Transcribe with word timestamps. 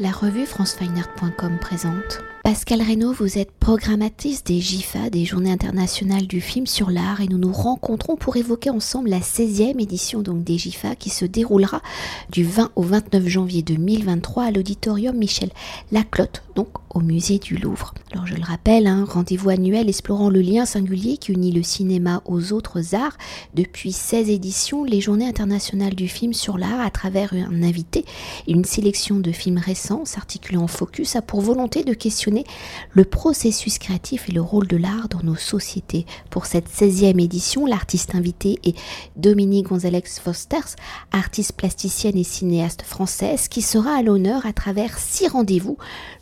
La 0.00 0.12
revue 0.12 0.46
francefineart.com 0.46 1.58
présente. 1.60 2.22
Pascal 2.44 2.80
Reynaud, 2.82 3.12
vous 3.12 3.36
êtes 3.36 3.50
programmatrice 3.50 4.44
des 4.44 4.60
GIFA, 4.60 5.10
des 5.10 5.24
Journées 5.24 5.50
internationales 5.50 6.28
du 6.28 6.40
film 6.40 6.68
sur 6.68 6.90
l'art, 6.90 7.20
et 7.20 7.26
nous 7.26 7.36
nous 7.36 7.50
rencontrons 7.50 8.14
pour 8.14 8.36
évoquer 8.36 8.70
ensemble 8.70 9.10
la 9.10 9.18
16e 9.18 9.82
édition 9.82 10.22
donc 10.22 10.44
des 10.44 10.56
GIFA 10.56 10.94
qui 10.94 11.10
se 11.10 11.24
déroulera 11.24 11.82
du 12.30 12.44
20 12.44 12.70
au 12.76 12.82
29 12.82 13.26
janvier 13.26 13.62
2023 13.62 14.44
à 14.44 14.50
l'auditorium 14.52 15.16
Michel 15.16 15.50
Laclotte, 15.90 16.44
donc 16.58 16.70
au 16.90 16.98
musée 16.98 17.38
du 17.38 17.56
Louvre. 17.56 17.94
Alors 18.10 18.26
je 18.26 18.34
le 18.34 18.42
rappelle, 18.42 18.88
un 18.88 19.02
hein, 19.02 19.06
rendez-vous 19.08 19.50
annuel 19.50 19.88
explorant 19.88 20.28
le 20.28 20.40
lien 20.40 20.66
singulier 20.66 21.16
qui 21.16 21.30
unit 21.30 21.52
le 21.52 21.62
cinéma 21.62 22.20
aux 22.24 22.52
autres 22.52 22.96
arts. 22.96 23.16
Depuis 23.54 23.92
16 23.92 24.28
éditions, 24.28 24.82
les 24.82 25.00
Journées 25.00 25.28
internationales 25.28 25.94
du 25.94 26.08
film 26.08 26.32
sur 26.32 26.58
l'art 26.58 26.80
à 26.80 26.90
travers 26.90 27.32
un 27.32 27.62
invité 27.62 28.04
et 28.48 28.52
une 28.52 28.64
sélection 28.64 29.20
de 29.20 29.30
films 29.30 29.58
récents 29.58 30.04
s'articulant 30.04 30.62
en 30.62 30.66
focus, 30.66 31.14
a 31.14 31.22
pour 31.22 31.42
volonté 31.42 31.84
de 31.84 31.94
questionner 31.94 32.42
le 32.90 33.04
processus 33.04 33.78
créatif 33.78 34.28
et 34.28 34.32
le 34.32 34.40
rôle 34.40 34.66
de 34.66 34.76
l'art 34.76 35.08
dans 35.08 35.22
nos 35.22 35.36
sociétés. 35.36 36.06
Pour 36.28 36.46
cette 36.46 36.68
16e 36.68 37.22
édition, 37.22 37.66
l'artiste 37.66 38.16
invité 38.16 38.58
est 38.64 38.76
Dominique 39.14 39.68
Gonzalez 39.68 40.02
Fosters, 40.20 40.74
artiste 41.12 41.52
plasticienne 41.52 42.18
et 42.18 42.24
cinéaste 42.24 42.82
française, 42.82 43.46
qui 43.46 43.62
sera 43.62 43.94
à 43.94 44.02
l'honneur 44.02 44.44
à 44.44 44.52
travers 44.52 44.98
six 44.98 45.28
rendez-vous 45.28 45.78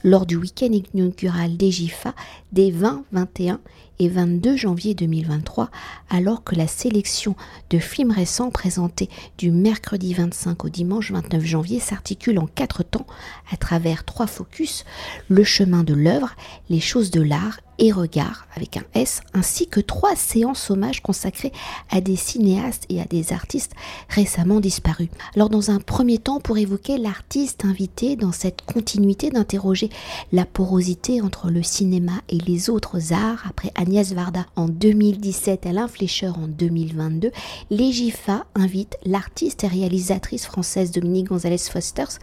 lors 0.07 0.25
du 0.25 0.37
week-end 0.37 0.71
inaugural 0.95 1.57
des 1.57 1.73
GIFA 1.73 2.15
des 2.53 2.71
20, 2.71 3.03
21 3.13 3.61
et 3.99 4.09
22 4.09 4.57
janvier 4.57 4.95
2023, 4.95 5.71
alors 6.11 6.45
que 6.45 6.55
la 6.55 6.67
sélection 6.67 7.37
de 7.71 7.79
films 7.79 8.11
récents 8.11 8.51
présentés 8.51 9.09
du 9.39 9.51
mercredi 9.51 10.15
25 10.15 10.65
au 10.65 10.69
dimanche 10.69 11.13
29 11.13 11.45
janvier 11.45 11.81
s'articule 11.81 12.39
en 12.39 12.47
quatre 12.47 12.83
temps 12.83 13.07
à 13.51 13.57
travers 13.57 14.05
trois 14.05 14.27
focus, 14.27 14.85
le 15.29 15.45
chemin 15.45 15.85
de 15.85 15.95
l'œuvre, 15.95 16.35
les 16.69 16.81
choses 16.81 17.11
de 17.11 17.23
l'art 17.23 17.59
et 17.79 17.93
Regard 17.93 18.47
avec 18.55 18.77
un 18.77 18.85
S, 18.95 19.21
ainsi 19.35 19.67
que 19.67 19.81
trois 19.81 20.17
séances 20.17 20.71
hommages 20.71 21.03
consacrées 21.03 21.53
à 21.91 22.01
des 22.01 22.17
cinéastes 22.17 22.87
et 22.89 23.01
à 23.01 23.05
des 23.05 23.33
artistes 23.33 23.73
récemment 24.09 24.61
disparus. 24.61 25.09
Alors 25.35 25.51
dans 25.51 25.71
un 25.71 25.79
premier 25.79 26.19
temps, 26.19 26.41
pour 26.41 26.59
évoquer 26.59 26.99
l'artiste 26.99 27.65
invité 27.65 28.17
dans 28.17 28.33
cette 28.33 28.63
continuité 28.63 29.31
d'interroger 29.31 29.91
la 30.33 30.47
porosité 30.47 31.21
entre 31.21 31.51
le 31.51 31.63
cinéma 31.63 32.13
et 32.29 32.39
les 32.39 32.71
autres 32.71 33.13
arts, 33.13 33.45
après 33.49 33.73
Agnès 33.87 34.15
Varda 34.15 34.47
en 34.57 34.67
2017 34.67 35.65
et 35.65 35.69
Alain 35.69 35.87
Fleischer 35.87 36.31
en 36.31 36.49
2022, 36.49 37.31
les 37.71 37.93
GIFA 37.93 38.45
invitent 38.57 38.99
l'artiste 39.05 39.63
et 39.63 39.69
réalisatrice 39.69 40.45
française 40.45 40.91
Dominique 40.91 41.29
Gonzalez 41.29 41.59
Fosters, 41.59 42.19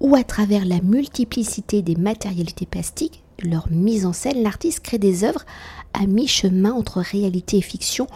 où 0.00 0.14
à 0.14 0.24
travers 0.24 0.64
la 0.64 0.80
multiplicité 0.80 1.82
des 1.82 1.96
matérialités 1.96 2.64
plastiques, 2.64 3.22
leur 3.42 3.70
mise 3.70 4.06
en 4.06 4.14
scène, 4.14 4.42
l'artiste 4.42 4.80
crée 4.80 4.96
des 4.96 5.24
œuvres 5.24 5.44
à 5.92 6.06
mi-chemin 6.06 6.72
entre 6.72 7.02
réalité 7.02 7.58
et 7.58 7.62
fiction, 7.62 8.06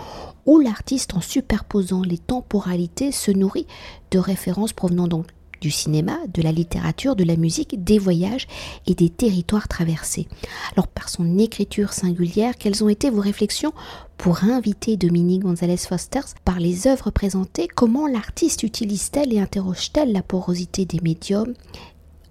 où 0.47 0.59
l'artiste, 0.59 1.13
en 1.15 1.21
superposant 1.21 2.01
les 2.01 2.19
temporalités, 2.19 3.13
se 3.13 3.31
nourrit 3.31 3.67
de 4.11 4.19
références 4.19 4.73
provenant 4.73 5.07
donc 5.07 5.27
du 5.61 5.71
cinéma, 5.71 6.19
de 6.33 6.43
la 6.43 6.53
littérature, 6.53 7.17
de 7.17 7.25
la 7.25 7.37
musique, 7.37 7.83
des 7.83 7.99
voyages 7.99 8.47
et 8.87 8.95
des 8.95 9.11
territoires 9.11 9.69
traversés. 9.69 10.29
Alors 10.73 10.89
par 10.89 11.09
son 11.09 11.39
écriture 11.39 11.93
singulière, 11.93 12.55
quelles 12.59 12.85
ont 12.85 12.89
été 12.89 13.11
vos 13.11 13.21
réflexions 13.21 13.73
pour 14.17 14.45
inviter 14.45 14.97
Dominique 14.97 15.43
Gonzalez 15.43 15.77
Fosters 15.77 16.35
par 16.45 16.59
les 16.59 16.87
œuvres 16.87 17.11
présentées? 17.11 17.69
Comment 17.69 18.07
l'artiste 18.07 18.63
utilise-t-elle 18.63 19.33
et 19.33 19.41
interroge-t-elle 19.41 20.13
la 20.13 20.23
porosité 20.23 20.85
des 20.85 21.01
médiums 21.01 21.55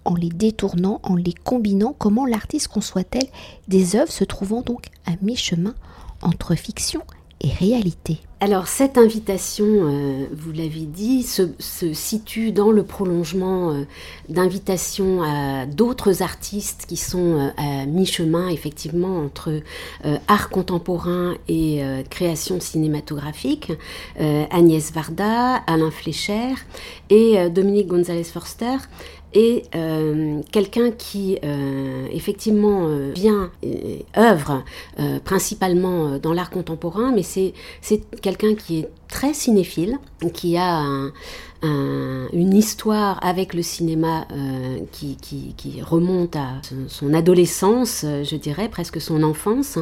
en 0.04 0.14
les 0.14 0.28
détournant, 0.28 1.00
en 1.02 1.16
les 1.16 1.32
combinant, 1.32 1.94
comment 1.98 2.26
l'artiste 2.26 2.68
conçoit-elle 2.68 3.28
des 3.66 3.96
œuvres 3.96 4.12
se 4.12 4.24
trouvant 4.24 4.62
donc 4.62 4.86
à 5.04 5.12
mi-chemin 5.20 5.74
entre 6.22 6.54
fiction 6.54 7.02
et 7.40 7.48
réalité 7.48 8.20
alors 8.38 8.68
cette 8.68 8.98
invitation, 8.98 9.64
euh, 9.66 10.26
vous 10.30 10.52
l'avez 10.52 10.84
dit, 10.84 11.22
se, 11.22 11.42
situe 11.58 12.52
dans 12.52 12.70
le 12.70 12.82
prolongement 12.82 13.70
euh, 13.70 13.84
d'invitations 14.28 15.22
à 15.22 15.64
d'autres 15.64 16.22
artistes 16.22 16.84
qui 16.86 16.98
sont 16.98 17.38
euh, 17.38 17.48
à 17.56 17.86
mi-chemin 17.86 18.48
effectivement 18.50 19.20
entre 19.20 19.62
art 20.28 20.50
contemporain 20.50 21.34
et 21.48 21.80
création 22.10 22.60
cinématographique. 22.60 23.72
Agnès 24.18 24.92
Varda, 24.92 25.56
Alain 25.66 25.90
Fleischer 25.90 26.54
et 27.10 27.48
Dominique 27.50 27.88
Gonzalez 27.88 28.24
Forster 28.24 28.76
et 29.36 29.64
euh, 29.74 30.40
quelqu'un 30.50 30.90
qui 30.90 31.38
euh, 31.44 32.08
effectivement 32.10 32.86
euh, 32.86 33.12
vient 33.14 33.50
et 33.62 34.06
œuvre 34.16 34.64
principalement 35.24 36.18
dans 36.18 36.32
l'art 36.32 36.48
contemporain, 36.48 37.12
mais 37.14 37.22
c'est 37.22 37.52
quelqu'un 38.22 38.54
qui 38.54 38.78
est 38.78 38.88
très 39.08 39.34
cinéphile, 39.34 39.98
qui 40.32 40.56
a 40.56 40.82
une 41.62 42.54
histoire 42.54 43.18
avec 43.24 43.52
le 43.52 43.62
cinéma 43.62 44.26
qui, 44.92 45.16
qui, 45.16 45.82
remonte 45.82 46.36
à 46.36 46.60
son, 46.88 47.12
adolescence, 47.12 48.04
je 48.04 48.36
dirais, 48.36 48.68
presque 48.68 49.00
son 49.00 49.22
enfance, 49.22 49.78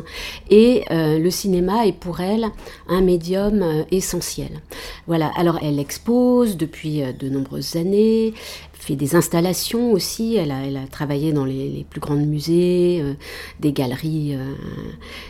et 0.50 0.84
le 0.90 1.30
cinéma 1.30 1.86
est 1.86 1.92
pour 1.92 2.20
elle 2.20 2.46
un 2.88 3.02
médium 3.02 3.84
essentiel. 3.90 4.60
Voilà, 5.06 5.30
alors 5.36 5.58
elle 5.62 5.78
expose 5.78 6.56
depuis 6.56 7.02
de 7.18 7.28
nombreuses 7.28 7.76
années, 7.76 8.34
fait 8.74 8.96
des 8.96 9.16
installations 9.16 9.92
aussi. 9.92 10.36
Elle 10.36 10.50
a, 10.50 10.86
travaillé 10.90 11.32
dans 11.32 11.44
les, 11.44 11.86
plus 11.88 12.00
grands 12.00 12.16
musées, 12.16 13.00
euh, 13.02 13.14
des 13.60 13.72
galeries 13.72 14.34
euh, 14.34 14.54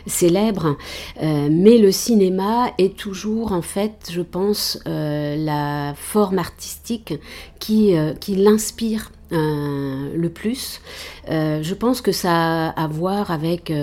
célèbres. 0.07 0.77
Euh, 1.21 1.47
mais 1.51 1.77
le 1.77 1.91
cinéma 1.91 2.71
est 2.77 2.97
toujours, 2.97 3.51
en 3.51 3.61
fait, 3.61 4.09
je 4.11 4.21
pense, 4.21 4.79
la 4.85 5.93
forme 5.95 6.39
artistique 6.39 7.13
qui, 7.59 7.95
l'inspire. 8.29 9.11
le 9.31 10.27
plus. 10.27 10.81
je 11.27 11.73
pense 11.73 12.01
que 12.01 12.11
ça 12.11 12.69
a 12.69 12.83
à 12.83 12.87
voir 12.87 13.31
avec 13.31 13.73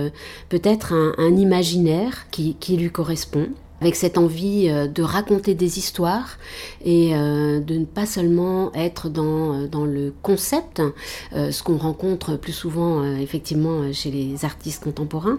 peut-être 0.49 0.93
un, 1.19 1.37
imaginaire 1.37 2.27
qui 2.31 2.77
lui 2.77 2.91
correspond 2.91 3.49
avec 3.83 3.97
cette 3.97 4.17
envie 4.17 4.69
euh, 4.69 4.87
de 4.87 5.03
raconter 5.03 5.55
des 5.55 5.77
histoires 5.79 6.39
et 6.85 7.17
euh, 7.17 7.59
de 7.59 7.75
ne 7.79 7.85
pas 7.85 8.07
seulement 8.07 8.73
être 8.75 9.09
dans, 9.09 9.55
euh, 9.55 9.67
dans 9.67 9.85
le 9.85 10.15
concept, 10.23 10.81
ce 11.33 11.63
qu'on 11.65 11.79
rencontre 11.79 12.37
plus 12.37 12.53
souvent 12.53 13.05
effectivement 13.05 13.93
chez 13.93 14.11
les 14.11 14.45
artistes 14.45 14.85
contemporains. 14.85 15.39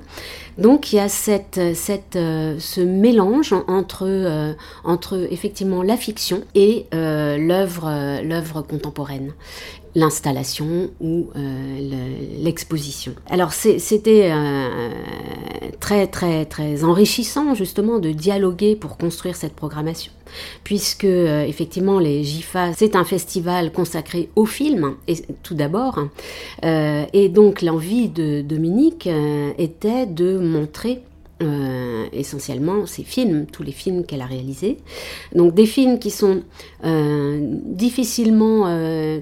Donc 0.57 0.91
il 0.91 0.97
y 0.97 0.99
a 0.99 1.07
cette, 1.07 1.59
cette, 1.75 2.15
ce 2.15 2.81
mélange 2.81 3.53
entre, 3.67 4.55
entre 4.83 5.27
effectivement 5.31 5.83
la 5.83 5.95
fiction 5.95 6.43
et 6.55 6.85
l'œuvre 6.91 8.61
contemporaine 8.67 9.33
l'installation 9.95 10.89
ou 10.99 11.29
l'exposition. 12.39 13.13
Alors 13.29 13.53
c'était 13.53 14.31
très 15.79 16.07
très 16.07 16.45
très 16.45 16.83
enrichissant 16.83 17.53
justement 17.55 17.99
de 17.99 18.11
dialoguer 18.11 18.75
pour 18.75 18.97
construire 18.97 19.35
cette 19.35 19.53
programmation 19.53 20.11
puisque 20.63 21.03
euh, 21.03 21.43
effectivement 21.45 21.99
les 21.99 22.23
GIFA 22.23 22.73
c'est 22.73 22.95
un 22.95 23.03
festival 23.03 23.71
consacré 23.71 24.29
au 24.35 24.45
film 24.45 24.95
et 25.07 25.15
tout 25.43 25.55
d'abord 25.55 25.99
euh, 26.63 27.05
et 27.13 27.29
donc 27.29 27.61
l'envie 27.61 28.09
de 28.09 28.41
Dominique 28.41 29.07
euh, 29.07 29.51
était 29.57 30.05
de 30.05 30.37
montrer 30.37 31.01
euh, 31.41 32.05
essentiellement 32.13 32.85
ses 32.85 33.03
films, 33.03 33.47
tous 33.47 33.63
les 33.63 33.71
films 33.71 34.05
qu'elle 34.05 34.21
a 34.21 34.25
réalisés. 34.25 34.77
Donc 35.33 35.55
des 35.55 35.65
films 35.65 35.97
qui 35.97 36.11
sont 36.11 36.43
euh, 36.85 37.39
difficilement 37.41 38.65
euh, 38.67 39.19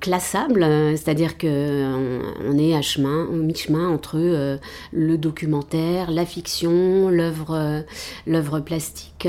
classables, 0.00 0.64
c'est-à-dire 0.96 1.36
qu'on 1.36 2.20
on 2.48 2.58
est 2.58 2.74
à 2.74 2.80
chemin, 2.80 3.26
mi-chemin 3.26 3.88
entre 3.88 4.58
le 4.92 5.18
documentaire, 5.18 6.10
la 6.10 6.24
fiction, 6.24 7.08
l'œuvre, 7.08 7.84
l'œuvre 8.26 8.60
plastique. 8.60 9.28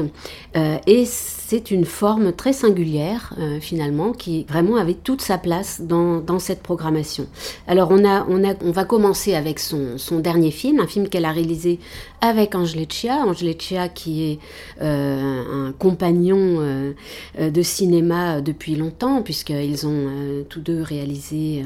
et 0.55 1.05
c'est 1.47 1.69
une 1.69 1.85
forme 1.85 2.33
très 2.33 2.53
singulière 2.53 3.33
finalement 3.61 4.13
qui 4.13 4.45
vraiment 4.49 4.77
avait 4.77 4.95
toute 4.95 5.21
sa 5.21 5.37
place 5.37 5.81
dans, 5.81 6.19
dans 6.19 6.39
cette 6.39 6.63
programmation. 6.63 7.27
Alors 7.67 7.89
on, 7.91 8.03
a, 8.03 8.25
on, 8.29 8.43
a, 8.43 8.55
on 8.61 8.71
va 8.71 8.83
commencer 8.83 9.35
avec 9.35 9.59
son, 9.59 9.97
son 9.97 10.19
dernier 10.19 10.51
film, 10.51 10.79
un 10.79 10.87
film 10.87 11.07
qu'elle 11.07 11.25
a 11.25 11.31
réalisé 11.31 11.79
avec 12.21 12.55
Angeleccia. 12.55 13.25
Angeleccia 13.25 13.89
qui 13.89 14.31
est 14.31 14.39
euh, 14.81 15.67
un 15.67 15.71
compagnon 15.73 16.57
euh, 16.59 16.93
euh, 17.39 17.49
de 17.49 17.61
cinéma 17.61 18.41
depuis 18.41 18.75
longtemps, 18.75 19.21
puisqu'ils 19.21 19.85
ont 19.85 20.09
tous 20.49 20.59
deux 20.59 20.81
réalisé 20.81 21.65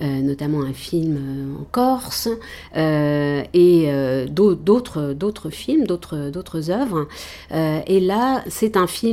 notamment 0.00 0.62
un 0.62 0.72
film 0.72 1.56
en 1.60 1.64
Corse 1.64 2.28
et 2.74 3.88
d'autres, 4.30 5.50
films, 5.50 5.86
d'autres 5.86 6.70
œuvres. 6.70 7.08
et 7.50 8.00
là, 8.00 8.44
c'est 8.48 8.76
un 8.76 8.86
film 8.86 9.07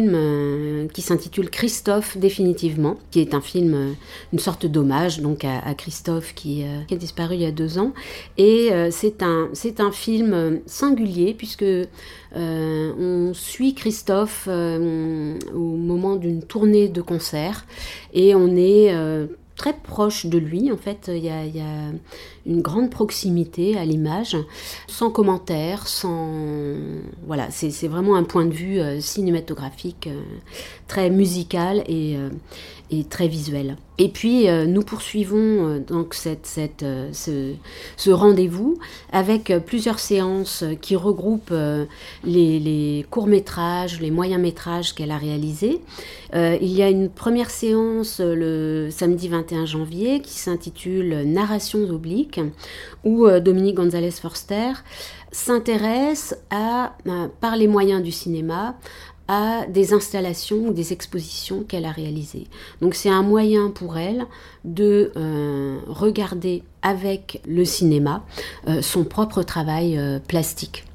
qui 0.93 1.01
s'intitule 1.01 1.49
Christophe 1.49 2.17
définitivement, 2.17 2.97
qui 3.11 3.19
est 3.19 3.33
un 3.33 3.41
film, 3.41 3.95
une 4.33 4.39
sorte 4.39 4.65
d'hommage 4.65 5.19
donc 5.19 5.45
à, 5.45 5.73
Christophe 5.75 6.33
qui, 6.33 6.63
a 6.63 6.95
disparu 6.95 7.35
il 7.35 7.41
y 7.41 7.45
a 7.45 7.51
deux 7.51 7.77
ans. 7.77 7.93
Et 8.37 8.69
c'est 8.91 9.23
un, 9.23 9.49
c'est 9.53 9.79
un 9.79 9.91
film 9.91 10.59
singulier 10.65 11.33
puisque 11.33 11.65
on 12.35 13.31
suit 13.33 13.73
Christophe 13.73 14.47
au 14.47 15.59
moment 15.59 16.15
d'une 16.15 16.43
tournée 16.43 16.87
de 16.87 17.01
concert 17.01 17.65
et 18.13 18.35
on 18.35 18.55
est 18.55 18.93
très 19.55 19.73
proche 19.73 20.25
de 20.25 20.37
lui. 20.37 20.71
En 20.71 20.77
fait, 20.77 21.09
il 21.13 21.23
y 21.23 21.29
a, 21.29 21.43
une 22.45 22.61
grande 22.61 22.91
proximité 22.91 23.77
à 23.77 23.85
l'image, 23.85 24.37
sans 24.87 25.09
commentaire, 25.09 25.87
sans... 25.87 26.29
Voilà, 27.25 27.49
c'est 27.49 27.87
vraiment 27.87 28.15
un 28.15 28.23
point 28.23 28.45
de 28.45 28.53
vue 28.53 28.79
euh, 28.79 28.99
cinématographique 28.99 30.07
euh, 30.07 30.21
très 30.87 31.09
musical 31.09 31.83
et, 31.87 32.15
euh, 32.17 32.29
et 32.91 33.03
très 33.03 33.27
visuel. 33.27 33.77
Et 33.97 34.09
puis 34.09 34.49
euh, 34.49 34.65
nous 34.65 34.81
poursuivons 34.81 35.37
euh, 35.37 35.79
donc 35.79 36.13
cette, 36.13 36.45
cette, 36.45 36.83
euh, 36.83 37.11
ce, 37.13 38.09
rendez-vous 38.09 38.77
avec 39.11 39.53
plusieurs 39.65 39.99
séances 39.99 40.63
qui 40.81 40.95
regroupent 40.95 41.53
les, 42.23 42.59
les 42.59 43.05
courts-métrages, 43.09 44.01
les 44.01 44.11
moyens-métrages 44.11 44.93
qu'elle 44.93 45.11
a 45.11 45.17
réalisés. 45.17 45.81
il 46.33 46.71
y 46.71 46.83
a 46.83 46.89
une 46.89 47.09
première 47.09 47.49
séance 47.49 48.19
le 48.19 48.89
samedi 48.91 49.27
21 49.27 49.65
janvier 49.65 50.21
qui 50.21 50.33
s'intitule 50.33 51.23
Narrations 51.25 51.89
obliques, 51.89 52.41
où 53.03 53.27
Dominique 53.39 53.75
Gonzalez 53.75 54.11
Forster 54.11 54.73
s'intéresse 55.31 56.35
à, 56.49 56.95
par 57.41 57.55
les 57.55 57.67
moyens 57.67 58.01
du 58.01 58.11
cinéma, 58.11 58.77
à 59.27 59.65
des 59.67 59.93
installations 59.93 60.67
ou 60.67 60.73
des 60.73 60.93
expositions 60.93 61.63
qu'elle 61.63 61.85
a 61.85 61.91
réalisées. 61.91 62.47
Donc 62.81 62.95
c'est 62.95 63.09
un 63.09 63.23
moyen 63.23 63.69
pour 63.69 63.97
elle 63.97 64.25
de 64.63 65.11
euh, 65.15 65.79
regarder 65.87 66.63
avec 66.81 67.41
le 67.47 67.65
cinéma 67.65 68.23
euh, 68.67 68.81
son 68.81 69.03
propre 69.03 69.41
travail 69.43 69.97
euh, 69.97 70.19
plastique. 70.19 70.85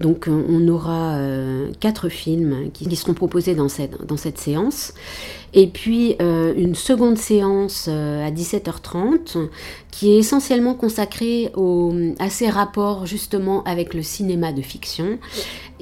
donc 0.00 0.28
on 0.28 0.68
aura 0.68 1.16
quatre 1.80 2.10
films 2.10 2.70
qui, 2.74 2.84
seront 2.94 3.14
proposés 3.14 3.54
dans 3.54 3.70
cette, 3.70 4.04
dans 4.04 4.18
cette 4.18 4.38
séance. 4.38 4.92
Et 5.54 5.66
puis 5.66 6.16
une 6.20 6.74
seconde 6.74 7.18
séance 7.18 7.88
à 7.88 8.30
17h30 8.30 9.48
qui 9.90 10.12
est 10.12 10.18
essentiellement 10.18 10.74
consacrée 10.74 11.52
à 12.18 12.30
ses 12.30 12.48
rapports 12.48 13.06
justement 13.06 13.62
avec 13.64 13.92
le 13.92 14.02
cinéma 14.02 14.52
de 14.52 14.62
fiction 14.62 15.18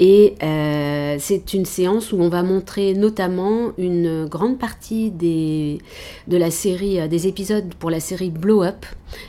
et 0.01 0.35
euh, 0.43 1.17
c'est 1.21 1.53
une 1.53 1.67
séance 1.67 2.13
où 2.13 2.17
on 2.21 2.31
va 2.31 2.43
montrer 2.43 2.95
notamment 2.95 3.73
une 3.77 4.25
grande 4.25 4.59
partie 4.59 5.11
des, 5.11 5.79
de 6.27 6.39
la 6.39 6.51
série, 6.51 6.99
euh, 6.99 7.07
des 7.07 7.27
épisodes 7.27 7.75
pour 7.75 7.91
la 7.91 8.01
série 8.01 8.31
Blow 8.31 8.63
Up 8.63 8.87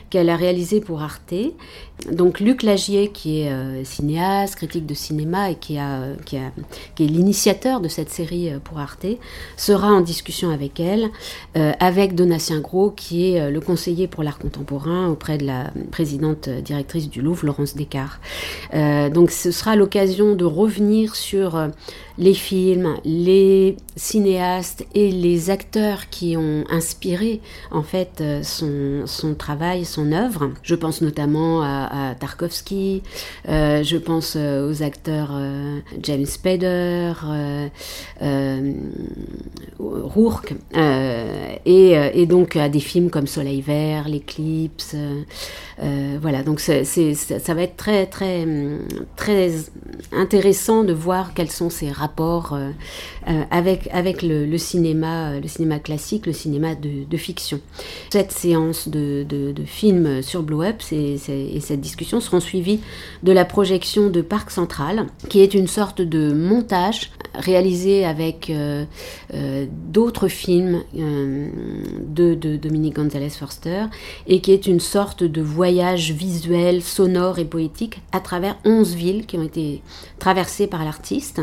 qu'elle 0.08 0.30
a 0.30 0.36
réalisé 0.36 0.80
pour 0.80 1.02
Arte. 1.02 1.34
Donc 2.10 2.40
Luc 2.40 2.62
Lagier, 2.62 3.08
qui 3.08 3.42
est 3.42 3.52
euh, 3.52 3.84
cinéaste, 3.84 4.54
critique 4.54 4.86
de 4.86 4.94
cinéma 4.94 5.50
et 5.50 5.56
qui, 5.56 5.76
a, 5.76 6.14
qui 6.24 6.36
est 6.36 7.06
l'initiateur 7.06 7.80
de 7.80 7.88
cette 7.88 8.08
série 8.08 8.50
pour 8.64 8.78
Arte, 8.78 9.06
sera 9.58 9.88
en 9.88 10.00
discussion 10.00 10.31
avec 10.50 10.80
elle, 10.80 11.10
avec 11.54 12.14
Donatien 12.14 12.60
Gros, 12.60 12.90
qui 12.90 13.32
est 13.32 13.50
le 13.50 13.60
conseiller 13.60 14.06
pour 14.06 14.22
l'art 14.22 14.38
contemporain 14.38 15.08
auprès 15.08 15.38
de 15.38 15.46
la 15.46 15.70
présidente 15.90 16.48
directrice 16.48 17.08
du 17.08 17.20
Louvre, 17.22 17.46
Laurence 17.46 17.74
Descartes. 17.74 18.20
donc 18.72 19.30
ce 19.30 19.50
sera 19.50 19.76
l'occasion 19.76 20.34
de 20.34 20.44
revenir 20.44 21.14
sur 21.14 21.56
euh, 21.56 21.68
les 22.18 22.34
films, 22.34 22.96
les 23.04 23.76
cinéastes 23.96 24.84
et 24.94 25.10
les 25.10 25.50
acteurs 25.50 26.10
qui 26.10 26.36
ont 26.36 26.64
inspiré 26.70 27.40
en 27.70 27.82
fait 27.82 28.20
euh, 28.20 28.42
son, 28.42 29.34
travail, 29.34 29.84
son 29.84 30.12
œuvre. 30.12 30.50
Je 30.62 30.74
pense 30.74 31.00
notamment 31.00 31.62
à, 31.62 32.14
Tarkovsky, 32.18 33.02
euh, 33.48 33.82
je 33.82 33.96
pense 33.96 34.36
aux 34.36 34.82
acteurs 34.82 35.30
James 36.02 36.26
Spader, 36.26 37.12
Rourke, 40.22 40.54
et, 41.64 41.92
et, 42.14 42.26
donc 42.26 42.56
à 42.56 42.68
des 42.68 42.80
films 42.80 43.10
comme 43.10 43.26
Soleil 43.26 43.60
Vert, 43.60 44.08
L'Éclipse. 44.08 44.94
voilà, 46.20 46.42
donc 46.42 46.60
ça 46.60 47.54
va 47.54 47.62
être 47.62 47.76
très 47.76 48.06
très 48.06 48.46
très 49.16 49.52
intéressant 50.12 50.84
de 50.84 50.92
voir 50.92 51.34
quels 51.34 51.50
sont 51.50 51.70
ces 51.70 51.90
rapports 51.90 52.52
euh, 52.52 52.70
euh, 53.28 53.42
avec, 53.50 53.88
avec 53.92 54.22
le, 54.22 54.58
cinéma, 54.58 55.32
euh, 55.32 55.40
le 55.40 55.48
cinéma 55.48 55.78
classique, 55.78 56.26
le 56.26 56.32
cinéma 56.32 56.74
de, 56.74 57.16
fiction. 57.16 57.60
Cette 58.10 58.32
séance 58.32 58.88
de, 58.88 59.24
de, 59.28 59.54
films 59.64 60.22
sur 60.22 60.42
Blue 60.42 60.64
Up 60.64 60.82
et 60.90 61.18
cette 61.18 61.80
discussion 61.80 62.20
seront 62.20 62.40
suivies 62.40 62.80
de 63.22 63.32
la 63.32 63.44
projection 63.44 64.10
de 64.10 64.22
Parc 64.22 64.50
Central, 64.50 65.06
qui 65.28 65.40
est 65.40 65.54
une 65.54 65.68
sorte 65.68 66.00
de 66.02 66.32
montage 66.32 67.12
réalisé 67.34 68.04
avec 68.04 68.52
d'autres 69.88 70.11
films 70.28 70.82
de, 70.94 72.34
de, 72.34 72.56
Dominique 72.56 72.96
Gonzalez 72.96 73.30
Forster 73.30 73.86
et 74.26 74.40
qui 74.40 74.52
est 74.52 74.66
une 74.66 74.80
sorte 74.80 75.24
de 75.24 75.42
voyage 75.42 76.12
visuel, 76.12 76.82
sonore 76.82 77.38
et 77.38 77.44
poétique 77.44 78.00
à 78.12 78.20
travers 78.20 78.56
11 78.64 78.94
villes 78.94 79.26
qui 79.26 79.36
ont 79.38 79.42
été 79.42 79.82
traversées 80.18 80.66
par 80.66 80.84
l'artiste 80.84 81.40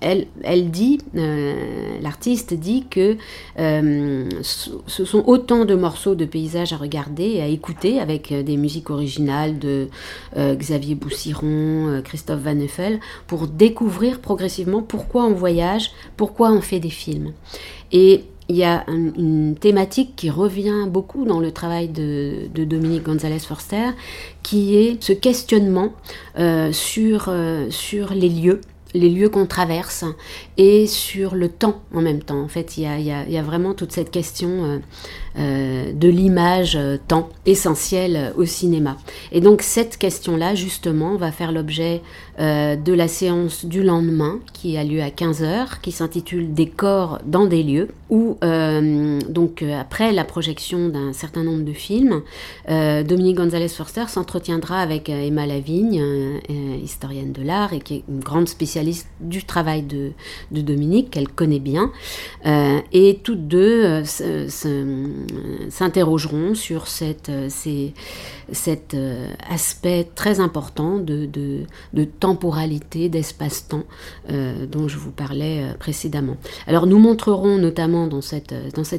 elle, 0.00 0.70
dit, 0.70 0.98
euh, 1.16 1.98
l'artiste 2.00 2.54
dit 2.54 2.84
que 2.88 3.16
euh, 3.58 4.28
ce 4.42 5.04
sont 5.04 5.24
autant 5.26 5.64
de 5.64 5.74
morceaux 5.74 6.14
de 6.14 6.24
paysages 6.24 6.72
à 6.72 6.76
regarder 6.76 7.24
et 7.24 7.42
à 7.42 7.46
écouter 7.46 7.98
avec 7.98 8.30
euh, 8.30 8.42
des 8.42 8.56
musiques 8.56 8.90
originales 8.90 9.58
de 9.58 9.88
Xavier 10.36 10.94
Boussiron, 10.94 12.00
Christophe 12.04 12.40
Van 12.40 12.54
Neufel, 12.54 13.00
pour 13.26 13.46
découvrir 13.46 14.20
progressivement 14.20 14.82
pourquoi 14.82 15.24
on 15.24 15.32
voyage, 15.32 15.90
pourquoi 16.16 16.52
on 16.52 16.60
fait 16.60 16.80
des 16.80 16.90
films. 16.90 17.32
Et 17.92 18.24
il 18.48 18.56
y 18.56 18.64
a 18.64 18.84
une, 18.88 19.56
thématique 19.56 20.14
qui 20.16 20.30
revient 20.30 20.86
beaucoup 20.88 21.24
dans 21.24 21.40
le 21.40 21.52
travail 21.52 21.88
de, 21.88 22.48
Dominique 22.54 23.02
Gonzalez 23.02 23.40
Forster, 23.40 23.90
qui 24.42 24.76
est 24.76 25.02
ce 25.02 25.12
questionnement 25.12 25.92
sur, 26.72 27.32
sur 27.70 28.14
les 28.14 28.28
lieux 28.28 28.60
les 28.94 29.10
lieux 29.10 29.28
qu'on 29.28 29.46
traverse 29.46 30.04
et 30.56 30.86
sur 30.86 31.34
le 31.34 31.48
temps 31.48 31.82
en 31.94 32.00
même 32.00 32.22
temps. 32.22 32.40
En 32.40 32.48
fait, 32.48 32.76
il 32.78 32.84
y 32.84 33.36
a, 33.36 33.42
vraiment 33.42 33.74
toute 33.74 33.92
cette 33.92 34.10
question 34.10 34.80
euh, 35.38 35.48
euh, 35.48 35.92
de 35.92 36.08
l'image 36.08 36.76
euh, 36.76 36.96
temps 37.08 37.28
essentielle 37.46 38.32
au 38.36 38.44
cinéma. 38.44 38.96
Et 39.32 39.40
donc 39.40 39.62
cette 39.62 39.96
question-là, 39.96 40.54
justement, 40.54 41.16
va 41.16 41.32
faire 41.32 41.52
l'objet 41.52 42.02
de 42.38 42.92
la 42.92 43.08
séance 43.08 43.64
du 43.64 43.82
lendemain 43.82 44.38
qui 44.52 44.76
a 44.76 44.84
lieu 44.84 45.02
à 45.02 45.08
15h, 45.08 45.80
qui 45.82 45.90
s'intitule 45.90 46.54
Des 46.54 46.68
corps 46.68 47.18
dans 47.26 47.46
des 47.46 47.64
lieux, 47.64 47.88
où, 48.10 48.36
donc 49.28 49.64
après 49.64 50.12
la 50.12 50.22
projection 50.22 50.88
d'un 50.88 51.12
certain 51.12 51.42
nombre 51.42 51.64
de 51.64 51.72
films, 51.72 52.22
Dominique 52.68 53.38
Gonzalez 53.38 53.66
Forster 53.66 54.04
s'entretiendra 54.06 54.78
avec 54.78 55.08
Emma 55.08 55.46
Lavigne, 55.46 56.00
historienne 56.80 57.32
de 57.32 57.42
l'art 57.42 57.72
et 57.72 57.80
qui 57.80 57.96
est 57.96 58.04
une 58.08 58.20
grande 58.20 58.48
spécialiste 58.48 59.08
du 59.20 59.42
travail 59.42 59.82
de, 59.82 60.12
Dominique, 60.52 61.10
qu'elle 61.10 61.28
connaît 61.28 61.58
bien, 61.58 61.90
euh, 62.46 62.78
et 62.92 63.20
toutes 63.22 63.48
deux 63.48 63.84
euh, 63.84 64.48
s'interrogeront 65.70 66.54
sur 66.54 66.84
euh, 67.02 67.48
cet 68.52 68.96
aspect 69.48 70.08
très 70.14 70.40
important 70.40 70.98
de, 70.98 71.66
temporalité, 72.20 73.08
d'espace-temps 73.08 73.84
dont 74.28 74.88
je 74.88 74.98
vous 74.98 75.10
parlais 75.10 75.64
précédemment. 75.78 76.36
Alors 76.66 76.86
nous 76.86 76.98
montrerons 76.98 77.58
notamment 77.58 78.06
dans 78.06 78.20
cette, 78.20 78.54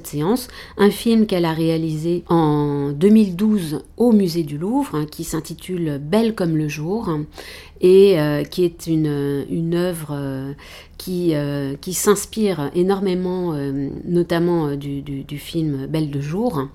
séance 0.05 0.47
un 0.77 0.91
film 0.91 1.25
qu'elle 1.25 1.45
a 1.45 1.53
réalisé 1.53 2.23
en 2.29 2.91
2012 2.91 3.83
au 3.97 4.11
musée 4.11 4.43
du 4.43 4.57
Louvre, 4.57 4.95
hein, 4.95 5.05
qui 5.09 5.23
s'intitule 5.23 5.99
Belle 6.01 6.35
comme 6.35 6.55
le 6.55 6.67
jour, 6.67 7.09
et 7.81 8.17
qui 8.49 8.63
est 8.63 8.87
une, 8.87 9.75
œuvre 9.75 10.09
euh, 10.11 10.53
qui, 10.99 11.33
qui 11.81 11.93
s'inspire 11.93 12.69
énormément, 12.75 13.55
notamment 14.05 14.75
du, 14.75 15.01
du, 15.01 15.37
film 15.39 15.87
Belle 15.87 16.11
de 16.11 16.21
jour, 16.21 16.67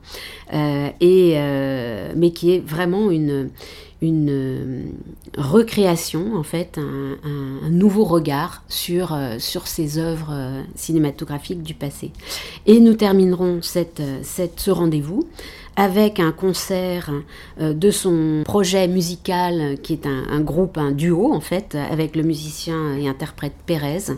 et, 0.52 1.36
mais 2.16 2.30
qui 2.32 2.52
est 2.52 2.66
vraiment 2.66 3.10
une, 3.10 3.50
une 4.04 4.28
euh, 4.30 4.82
recréation, 5.36 6.36
en 6.36 6.42
fait, 6.42 6.78
un, 6.78 7.70
nouveau 7.70 8.04
regard 8.04 8.62
sur, 8.68 9.14
euh, 9.14 9.38
sur 9.38 9.66
ces 9.66 9.98
œuvres 9.98 10.32
euh, 10.32 10.62
cinématographiques 10.74 11.62
du 11.62 11.74
passé. 11.74 12.12
Et 12.66 12.80
nous 12.80 12.94
terminerons 12.94 13.62
cette, 13.62 14.02
cette, 14.22 14.60
ce 14.60 14.70
rendez-vous 14.70 15.26
avec 15.76 16.20
un 16.20 16.32
concert 16.32 17.10
de 17.58 17.90
son 17.90 18.42
projet 18.44 18.86
musical 18.88 19.76
qui 19.82 19.94
est 19.94 20.06
un, 20.06 20.24
un, 20.30 20.40
groupe, 20.40 20.78
un 20.78 20.92
duo 20.92 21.32
en 21.32 21.40
fait, 21.40 21.76
avec 21.90 22.16
le 22.16 22.22
musicien 22.22 22.96
et 22.96 23.08
interprète 23.08 23.54
Pérez. 23.66 24.12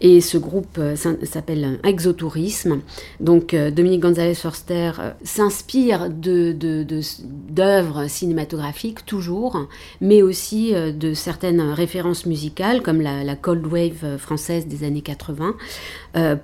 Et 0.00 0.20
ce 0.20 0.36
groupe 0.36 0.78
euh, 0.78 0.94
s'appelle 0.96 1.78
Exotourisme. 1.82 2.80
Donc 3.20 3.54
euh, 3.54 3.70
Dominique 3.70 4.00
González 4.00 4.34
Forster 4.34 4.92
euh, 4.98 5.10
s'inspire 5.24 6.10
d'œuvres 6.10 8.08
cinématographiques 8.08 9.06
toujours, 9.06 9.66
mais 10.00 10.22
aussi 10.22 10.72
de 10.72 11.14
certaines 11.14 11.60
références 11.60 12.26
musicales 12.26 12.82
comme 12.82 13.00
la, 13.00 13.36
Cold 13.36 13.66
Wave 13.66 14.18
française 14.18 14.66
des 14.66 14.84
années 14.84 15.02
80 15.02 15.54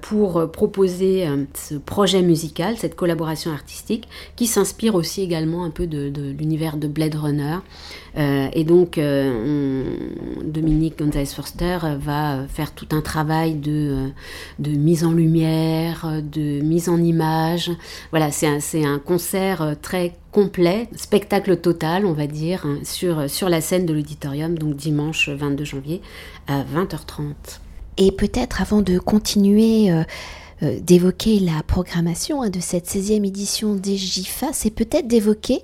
pour 0.00 0.50
proposer 0.50 1.26
ce 1.54 1.74
projet 1.74 2.22
musical, 2.22 2.76
cette 2.76 2.94
collaboration 2.94 3.50
artistique 3.52 4.08
qui 4.36 4.46
s'inspire 4.46 4.94
aussi 4.94 5.22
également 5.22 5.64
un 5.64 5.70
peu 5.70 5.86
de 5.86 6.30
l'univers 6.38 6.76
de 6.76 6.88
Blade 6.88 7.14
Runner. 7.14 7.58
Euh, 8.18 8.48
et 8.52 8.64
donc, 8.64 8.98
euh, 8.98 9.84
Dominique 10.44 10.98
González 10.98 11.26
Forster 11.26 11.78
va 11.98 12.44
faire 12.48 12.72
tout 12.72 12.88
un 12.92 13.00
travail 13.00 13.54
de, 13.54 14.10
de 14.58 14.70
mise 14.72 15.04
en 15.04 15.12
lumière, 15.12 16.20
de 16.22 16.60
mise 16.60 16.88
en 16.88 16.98
image. 16.98 17.70
Voilà, 18.10 18.30
c'est 18.30 18.84
un, 18.84 18.98
concert 18.98 19.76
très 19.80 20.14
complet, 20.30 20.88
spectacle 20.94 21.56
total, 21.56 22.06
on 22.06 22.12
va 22.12 22.26
dire, 22.26 22.66
hein, 22.66 22.78
sur, 22.84 23.48
la 23.48 23.60
scène 23.60 23.86
de 23.86 23.94
l'auditorium, 23.94 24.58
donc 24.58 24.76
dimanche 24.76 25.28
22 25.28 25.64
janvier 25.64 26.02
à 26.46 26.62
20h30. 26.62 27.34
Et 27.98 28.12
peut-être 28.12 28.62
avant 28.62 28.80
de 28.80 28.98
continuer 28.98 29.90
euh, 30.62 30.78
d'évoquer 30.80 31.40
la 31.40 31.62
programmation 31.66 32.42
hein, 32.42 32.50
de 32.50 32.60
cette 32.60 32.86
16e 32.86 33.26
édition 33.26 33.74
des 33.74 33.96
GIFA, 33.96 34.52
c'est 34.52 34.70
peut-être 34.70 35.08
d'évoquer 35.08 35.60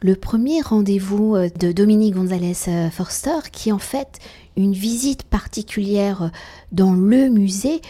le 0.00 0.14
premier 0.14 0.60
rendez-vous 0.60 1.34
euh, 1.34 1.48
de 1.58 1.72
Dominique 1.72 2.14
Gonzalez 2.14 2.54
euh, 2.68 2.90
Forster, 2.90 3.50
qui 3.50 3.70
est 3.70 3.72
en 3.72 3.78
fait 3.78 4.18
une 4.56 4.72
visite 4.72 5.24
particulière 5.24 6.22
euh, 6.22 6.28
dans 6.72 6.92
le 6.92 7.28
musée, 7.28 7.80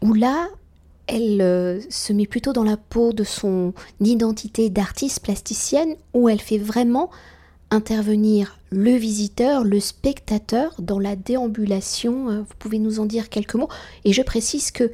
où 0.00 0.14
là, 0.14 0.48
elle 1.06 1.82
se 1.88 2.12
met 2.12 2.26
plutôt 2.26 2.52
dans 2.52 2.64
la 2.64 2.76
peau 2.76 3.14
de 3.14 3.24
son 3.24 3.72
identité 3.98 4.68
d'artiste 4.68 5.20
plasticienne, 5.20 5.96
où 6.12 6.28
elle 6.28 6.40
fait 6.40 6.58
vraiment 6.58 7.10
intervenir 7.70 8.58
le 8.70 8.92
visiteur, 8.92 9.64
le 9.64 9.80
spectateur 9.80 10.74
dans 10.78 10.98
la 10.98 11.16
déambulation. 11.16 12.42
Vous 12.42 12.54
pouvez 12.58 12.78
nous 12.78 13.00
en 13.00 13.06
dire 13.06 13.30
quelques 13.30 13.54
mots 13.54 13.70
Et 14.04 14.12
je 14.12 14.20
précise 14.20 14.70
que 14.70 14.92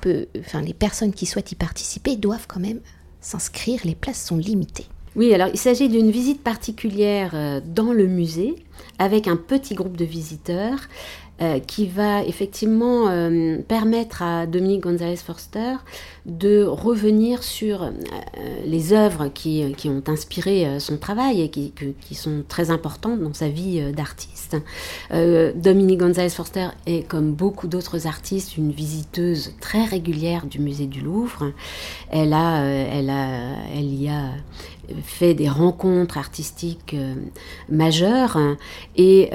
les 0.00 0.74
personnes 0.74 1.12
qui 1.12 1.26
souhaitent 1.26 1.50
y 1.50 1.56
participer 1.56 2.14
doivent 2.14 2.46
quand 2.46 2.60
même 2.60 2.80
s'inscrire, 3.20 3.80
les 3.84 3.96
places 3.96 4.24
sont 4.24 4.36
limitées. 4.36 4.86
Oui, 5.16 5.32
alors 5.32 5.48
il 5.52 5.58
s'agit 5.58 5.88
d'une 5.88 6.10
visite 6.10 6.42
particulière 6.42 7.30
euh, 7.34 7.60
dans 7.64 7.92
le 7.92 8.06
musée 8.08 8.56
avec 8.98 9.28
un 9.28 9.36
petit 9.36 9.74
groupe 9.74 9.96
de 9.96 10.04
visiteurs 10.04 10.80
euh, 11.40 11.60
qui 11.60 11.86
va 11.86 12.24
effectivement 12.24 13.08
euh, 13.08 13.58
permettre 13.58 14.22
à 14.22 14.46
Dominique 14.46 14.82
González 14.82 15.16
Forster 15.16 15.76
de 16.26 16.64
revenir 16.64 17.44
sur 17.44 17.92
les 18.64 18.92
œuvres 18.92 19.28
qui, 19.28 19.64
ont 19.84 20.02
inspiré 20.06 20.80
son 20.80 20.96
travail 20.96 21.42
et 21.42 21.50
qui, 21.50 22.14
sont 22.14 22.42
très 22.48 22.70
importantes 22.70 23.20
dans 23.20 23.34
sa 23.34 23.48
vie 23.48 23.92
d'artiste. 23.92 24.56
Dominique 25.10 25.98
González 25.98 26.30
Forster 26.30 26.68
est, 26.86 27.06
comme 27.06 27.34
beaucoup 27.34 27.66
d'autres 27.66 28.06
artistes, 28.06 28.56
une 28.56 28.70
visiteuse 28.70 29.52
très 29.60 29.84
régulière 29.84 30.46
du 30.46 30.60
musée 30.60 30.86
du 30.86 31.02
Louvre. 31.02 31.52
Elle 32.10 32.30
y 32.30 34.08
a 34.08 34.30
fait 35.04 35.34
des 35.34 35.48
rencontres 35.48 36.18
artistiques 36.18 36.96
majeures 37.68 38.38
et 38.96 39.30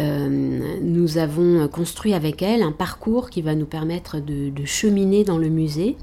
nous 0.82 1.18
avons 1.18 1.68
construit 1.68 2.13
avec 2.13 2.41
elle 2.41 2.63
un 2.63 2.72
parcours 2.72 3.29
qui 3.29 3.41
va 3.41 3.56
nous 3.56 3.65
permettre 3.65 4.20
de, 4.20 4.51
cheminer 4.65 5.24
dans 5.24 5.38
le 5.38 5.50
musée 5.50 5.96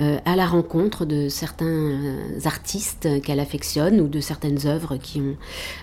euh, 0.00 0.18
à 0.24 0.34
la 0.34 0.46
rencontre 0.46 1.04
de 1.04 1.28
certains 1.28 1.66
euh, 1.66 2.40
artistes 2.44 3.08
qu'elle 3.22 3.40
affectionne 3.40 4.00
ou 4.00 4.08
de 4.08 4.20
certaines 4.20 4.66
œuvres 4.66 4.96
qui 4.96 5.20
ont 5.20 5.36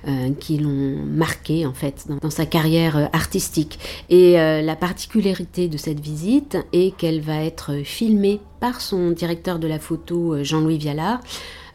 euh, 0.08 0.32
qui 0.40 0.58
l'ont 0.58 0.98
marqué 1.06 1.66
en 1.66 1.74
fait 1.74 2.08
dans, 2.22 2.30
sa 2.30 2.46
carrière 2.46 3.10
artistique. 3.14 3.80
Et 4.10 4.34
la 4.34 4.76
particularité 4.76 5.68
de 5.68 5.78
cette 5.78 6.00
visite 6.00 6.58
est 6.74 6.96
qu'elle 6.96 7.22
va 7.22 7.44
être 7.44 7.84
filmée 7.84 8.40
par 8.60 8.82
son 8.82 9.12
directeur 9.12 9.60
de 9.60 9.68
la 9.68 9.80
photo 9.80 10.44
Jean-Louis 10.44 10.78
Vialard. 10.78 11.20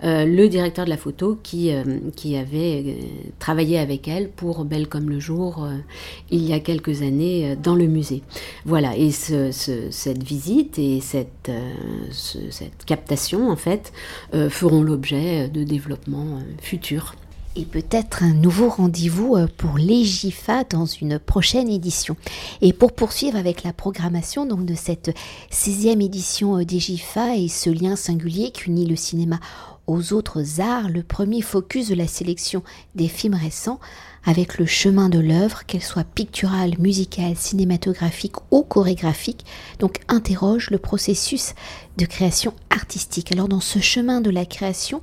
Euh, 0.03 0.25
le 0.25 0.49
directeur 0.49 0.87
de 0.87 0.91
la 0.91 0.97
photo 0.97 1.39
qui, 1.43 1.73
euh, 1.73 1.85
qui 2.17 2.37
avait 2.37 2.83
euh, 2.87 2.93
travaillé 3.39 3.79
avec 3.79 4.09
elle 4.09 4.31
pour 4.31 4.65
Belle 4.65 4.89
comme 4.89 5.11
le 5.11 5.21
jour 5.21 5.69
il 6.31 6.43
y 6.43 6.53
a 6.55 6.61
quelques 6.61 7.03
années 7.03 7.57
dans 7.63 7.75
le 7.75 7.87
musée. 7.87 8.23
Voilà, 8.65 8.97
et 8.97 9.11
cette 9.11 10.23
visite 10.23 10.79
et 10.79 11.01
cette, 11.01 11.51
cette 12.11 12.85
captation, 12.87 13.51
en 13.51 13.57
fait, 13.57 13.93
feront 14.49 14.83
l'objet 14.83 15.49
de 15.49 15.65
développements 15.65 16.41
futurs 16.61 17.15
et 17.57 17.65
peut-être 17.65 18.23
un 18.23 18.33
nouveau 18.33 18.69
rendez-vous 18.69 19.37
pour 19.57 19.77
les 19.77 20.05
GIFA 20.05 20.65
dans 20.65 20.87
une 20.87 21.19
prochaine 21.19 21.69
édition. 21.69 22.17
Et 22.61 22.73
pour 22.73 22.93
poursuivre 22.93 23.37
avec 23.37 23.65
la 23.65 23.73
programmation 23.73 24.47
donc 24.47 24.65
de 24.65 24.75
cette 24.75 25.15
16e 25.51 26.03
édition 26.03 26.59
des 26.63 26.79
GIFA 26.79 27.37
et 27.37 27.49
ce 27.49 27.71
lien 27.71 27.97
singulier 27.97 28.53
qui 28.53 28.69
unit 28.69 28.87
le 28.87 28.97
cinéma 28.97 29.41
aux 29.91 30.13
autres 30.13 30.61
arts 30.61 30.89
le 30.89 31.03
premier 31.03 31.43
focus 31.43 31.89
de 31.89 31.97
la 31.97 32.07
sélection 32.07 32.63
des 32.95 33.09
films 33.09 33.35
récents 33.35 33.81
avec 34.25 34.59
le 34.59 34.67
chemin 34.67 35.09
de 35.09 35.19
l'œuvre, 35.19 35.65
qu'elle 35.67 35.83
soit 35.83 36.05
picturale, 36.05 36.75
musicale, 36.79 37.37
cinématographique 37.37 38.37
ou 38.51 38.63
chorégraphique, 38.63 39.45
donc 39.79 40.01
interroge 40.09 40.71
le 40.71 40.79
processus 40.79 41.55
de 41.97 42.05
création 42.05 42.55
artistique. 42.69 43.33
Alors 43.33 43.49
dans 43.49 43.61
ce 43.61 43.81
chemin 43.81 44.21
de 44.21 44.31
la 44.31 44.45
création, 44.45 45.01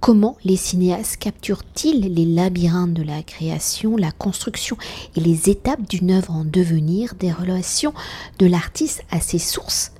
comment 0.00 0.36
les 0.44 0.56
cinéastes 0.56 1.16
capturent-ils 1.16 2.14
les 2.14 2.26
labyrinthes 2.26 2.94
de 2.94 3.02
la 3.02 3.22
création, 3.22 3.96
la 3.96 4.12
construction 4.12 4.76
et 5.16 5.20
les 5.20 5.50
étapes 5.50 5.88
d'une 5.88 6.12
œuvre 6.12 6.32
en 6.32 6.44
devenir, 6.44 7.14
des 7.18 7.32
relations 7.32 7.94
de 8.38 8.46
l'artiste 8.46 9.02
à 9.10 9.20
ses 9.20 9.38
sources 9.38 9.92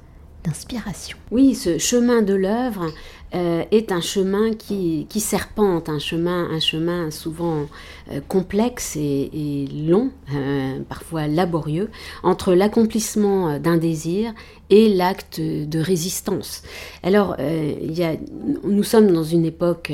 d'inspiration? 0.44 1.16
Oui, 1.30 1.54
ce 1.54 1.78
chemin 1.78 2.22
de 2.22 2.34
l'œuvre, 2.34 2.86
euh, 3.34 3.64
est 3.70 3.92
un 3.92 4.00
chemin 4.00 4.54
qui, 4.54 5.06
qui, 5.10 5.20
serpente, 5.20 5.90
un 5.90 5.98
chemin, 5.98 6.48
un 6.50 6.60
chemin 6.60 7.10
souvent 7.10 7.66
euh, 8.10 8.20
complexe 8.26 8.96
et, 8.96 9.68
long, 9.86 10.10
euh, 10.34 10.78
parfois 10.88 11.26
laborieux, 11.26 11.90
entre 12.22 12.54
l'accomplissement 12.54 13.58
d'un 13.58 13.76
désir 13.76 14.32
et 14.70 14.88
l'acte 14.88 15.40
de 15.40 15.78
résistance. 15.78 16.62
Alors, 17.02 17.36
y 17.38 18.02
a, 18.02 18.16
nous 18.64 18.82
sommes 18.82 19.12
dans 19.12 19.24
une 19.24 19.44
époque 19.44 19.92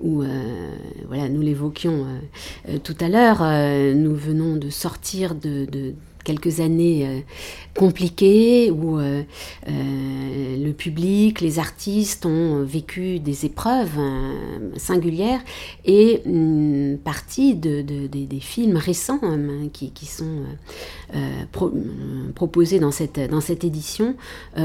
où, 0.00 0.24
voilà, 1.06 1.28
nous 1.28 1.40
l'évoquions 1.40 2.04
tout 2.82 2.96
à 3.00 3.08
l'heure, 3.08 3.42
nous 3.94 4.14
venons 4.16 4.56
de 4.56 4.70
sortir 4.70 5.36
de 5.36 5.94
quelques 6.24 6.60
années 6.60 7.06
euh, 7.06 7.20
compliquées 7.74 8.70
où 8.70 8.98
euh, 8.98 9.22
euh, 9.68 10.56
le 10.64 10.72
public, 10.72 11.40
les 11.40 11.58
artistes 11.58 12.26
ont 12.26 12.64
vécu 12.64 13.20
des 13.20 13.46
épreuves 13.46 13.98
singulières 14.76 15.40
et 15.84 16.22
une 16.26 16.98
partie 17.02 17.54
de, 17.54 17.82
des 17.82 18.40
films 18.40 18.76
récents 18.76 19.20
qui, 19.72 19.90
qui, 19.90 20.06
sont 20.06 20.42
proposés 22.34 22.80
dans 22.80 22.90
cette, 22.90 23.20
dans 23.30 23.40
cette 23.40 23.64
édition 23.64 24.16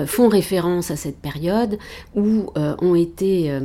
font 0.06 0.28
référence 0.28 0.92
à 0.92 0.96
cette 0.96 1.18
période 1.18 1.78
où 2.16 2.48
ont 2.56 2.96
été 2.96 3.60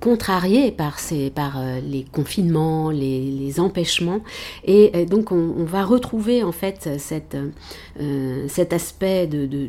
contrariés 0.00 0.72
par, 0.72 0.98
ces, 0.98 1.30
par 1.30 1.62
les 1.88 2.04
confinements, 2.04 2.90
les, 2.90 3.60
empêchements 3.60 4.20
et 4.64 5.06
donc 5.06 5.32
on, 5.32 5.54
on, 5.56 5.64
va 5.64 5.84
retrouver 5.84 6.42
en 6.42 6.52
fait 6.52 6.95
cette, 6.98 7.36
euh, 8.00 8.46
cet 8.48 8.72
aspect 8.72 9.26
de, 9.26 9.68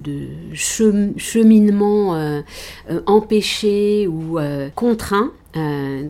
cheminement 0.55 2.15
euh, 2.15 2.41
euh, 2.89 3.01
empêché 3.05 4.07
ou 4.07 4.39
contraint 4.75 5.31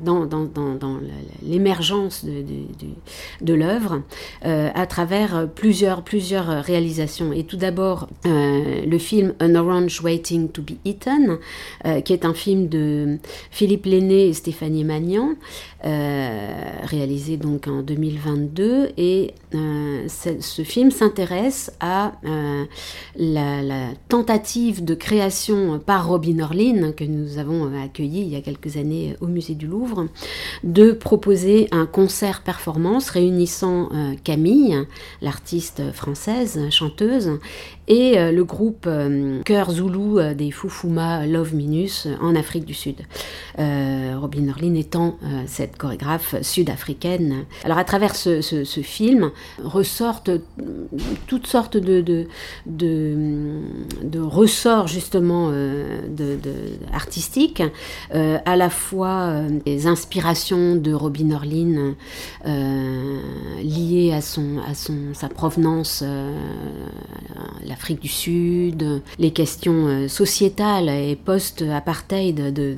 dans, 0.04 0.26
dans, 0.26 1.00
l'émergence 1.44 2.26
de, 2.26 3.54
l'œuvre 3.54 4.02
à 4.44 4.86
travers 4.86 5.48
plusieurs, 5.54 6.04
réalisations. 6.64 7.34
Et 7.34 7.44
tout 7.44 7.58
d'abord, 7.58 8.08
le 8.26 8.98
film 8.98 9.34
An 9.42 9.56
Orange 9.56 10.02
Waiting 10.02 10.50
to 10.50 10.62
be 10.62 10.74
Eaten, 10.86 11.38
qui 12.04 12.14
est 12.14 12.26
un 12.26 12.34
film 12.34 12.68
de 12.68 13.18
Philippe 13.52 13.86
Lenné 13.86 14.28
et 14.28 14.34
Stéphanie 14.34 14.84
Magnan, 14.84 15.36
réalisé 15.84 17.38
donc 17.38 17.68
en 17.68 17.82
2022. 17.82 18.90
Et 18.98 19.34
ce 20.08 20.62
film 20.64 20.92
s'intéresse 20.92 21.72
à 21.80 22.14
la, 23.18 23.88
tentative 24.10 24.84
de 24.84 24.96
création 24.96 25.80
par 25.80 26.08
Robin 26.08 26.40
Orlin, 26.40 26.92
que 26.92 27.04
nous 27.04 27.38
avons 27.38 27.72
accueilli 27.82 28.22
il 28.22 28.30
y 28.30 28.36
a 28.36 28.42
quelques 28.42 28.78
années 28.78 29.16
au 29.22 29.28
Musée 29.38 29.54
du 29.54 29.68
Louvre, 29.68 30.08
de 30.64 30.92
proposer 30.94 31.68
un 31.72 31.86
concert-performance 31.86 33.12
réunissant 33.12 33.90
euh, 33.94 34.16
Camille, 34.24 34.80
l'artiste 35.22 35.92
française, 35.94 36.60
chanteuse, 36.72 37.40
et 37.88 38.18
euh, 38.18 38.32
le 38.32 38.44
groupe 38.44 38.86
euh, 38.88 39.42
Cœur 39.44 39.72
Zoulou 39.72 40.20
des 40.34 40.52
Fufuma 40.52 41.26
Love 41.26 41.56
Minus 41.56 42.08
en 42.22 42.36
Afrique 42.36 42.66
du 42.66 42.74
Sud. 42.74 42.98
Robin 43.58 44.50
Orlin 44.50 44.76
étant 44.76 45.18
cette 45.48 45.78
chorégraphe 45.78 46.36
sud-africaine. 46.42 47.46
Alors 47.64 47.78
à 47.78 47.84
travers 47.84 48.16
ce, 48.16 48.42
film 48.84 49.32
ressortent 49.64 50.32
toutes 51.28 51.48
sortes 51.48 51.78
de, 51.78 52.28
ressorts 54.16 54.88
justement 54.88 55.52
artistiques, 56.94 57.64
à 58.12 58.56
la 58.56 58.70
fois 58.70 59.42
des 59.66 59.88
inspirations 59.88 60.76
de 60.76 60.94
Robin 60.94 61.32
Orlin 61.32 61.96
liées 62.46 64.14
à, 64.14 64.22
son, 64.22 64.60
à 64.68 64.76
son, 64.76 65.14
sa 65.14 65.30
provenance, 65.30 66.04
la 67.66 67.77
Afrique 67.78 68.02
du 68.02 68.08
Sud, 68.08 69.04
les 69.20 69.32
questions 69.32 69.86
euh, 69.86 70.08
sociétales 70.08 70.90
et 70.90 71.16
post-apartheid 71.16 72.52
de, 72.52 72.76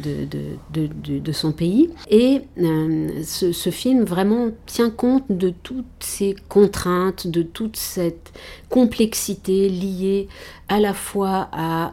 de, 0.73 1.31
son 1.31 1.53
pays. 1.53 1.89
Et 2.09 2.41
euh, 2.59 3.23
ce, 3.23 3.69
film 3.69 4.03
vraiment 4.03 4.49
tient 4.65 4.89
compte 4.89 5.23
de 5.29 5.53
toutes 5.63 5.85
ces 6.01 6.35
contraintes, 6.49 7.27
de 7.27 7.43
toute 7.43 7.77
cette 7.77 8.33
complexité 8.69 9.67
liée 9.69 10.27
à 10.69 10.79
la 10.79 10.93
fois 10.93 11.49
à, 11.51 11.91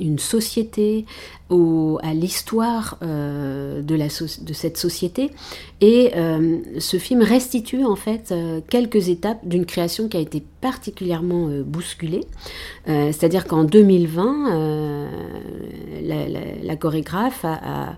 une 0.00 0.18
société, 0.18 1.06
à 1.50 2.14
l'histoire 2.14 2.98
euh, 3.02 3.80
de, 3.80 3.96
de 3.96 4.52
cette 4.52 4.76
société. 4.76 5.30
Et 5.80 6.10
euh, 6.16 6.58
ce 6.80 6.96
film 6.96 7.22
restitue 7.22 7.84
en 7.84 7.94
fait 7.94 8.32
euh, 8.32 8.60
quelques 8.68 9.08
étapes 9.08 9.38
d'une 9.44 9.64
création 9.64 10.08
qui 10.08 10.16
a 10.16 10.20
été 10.20 10.42
particulièrement 10.60 11.48
bousculée. 11.64 12.26
C'est-à-dire 12.86 13.46
qu'en 13.46 13.62
2020, 13.64 15.08
la, 16.02 16.76
chorégraphe 16.76 17.44
a, 17.44 17.96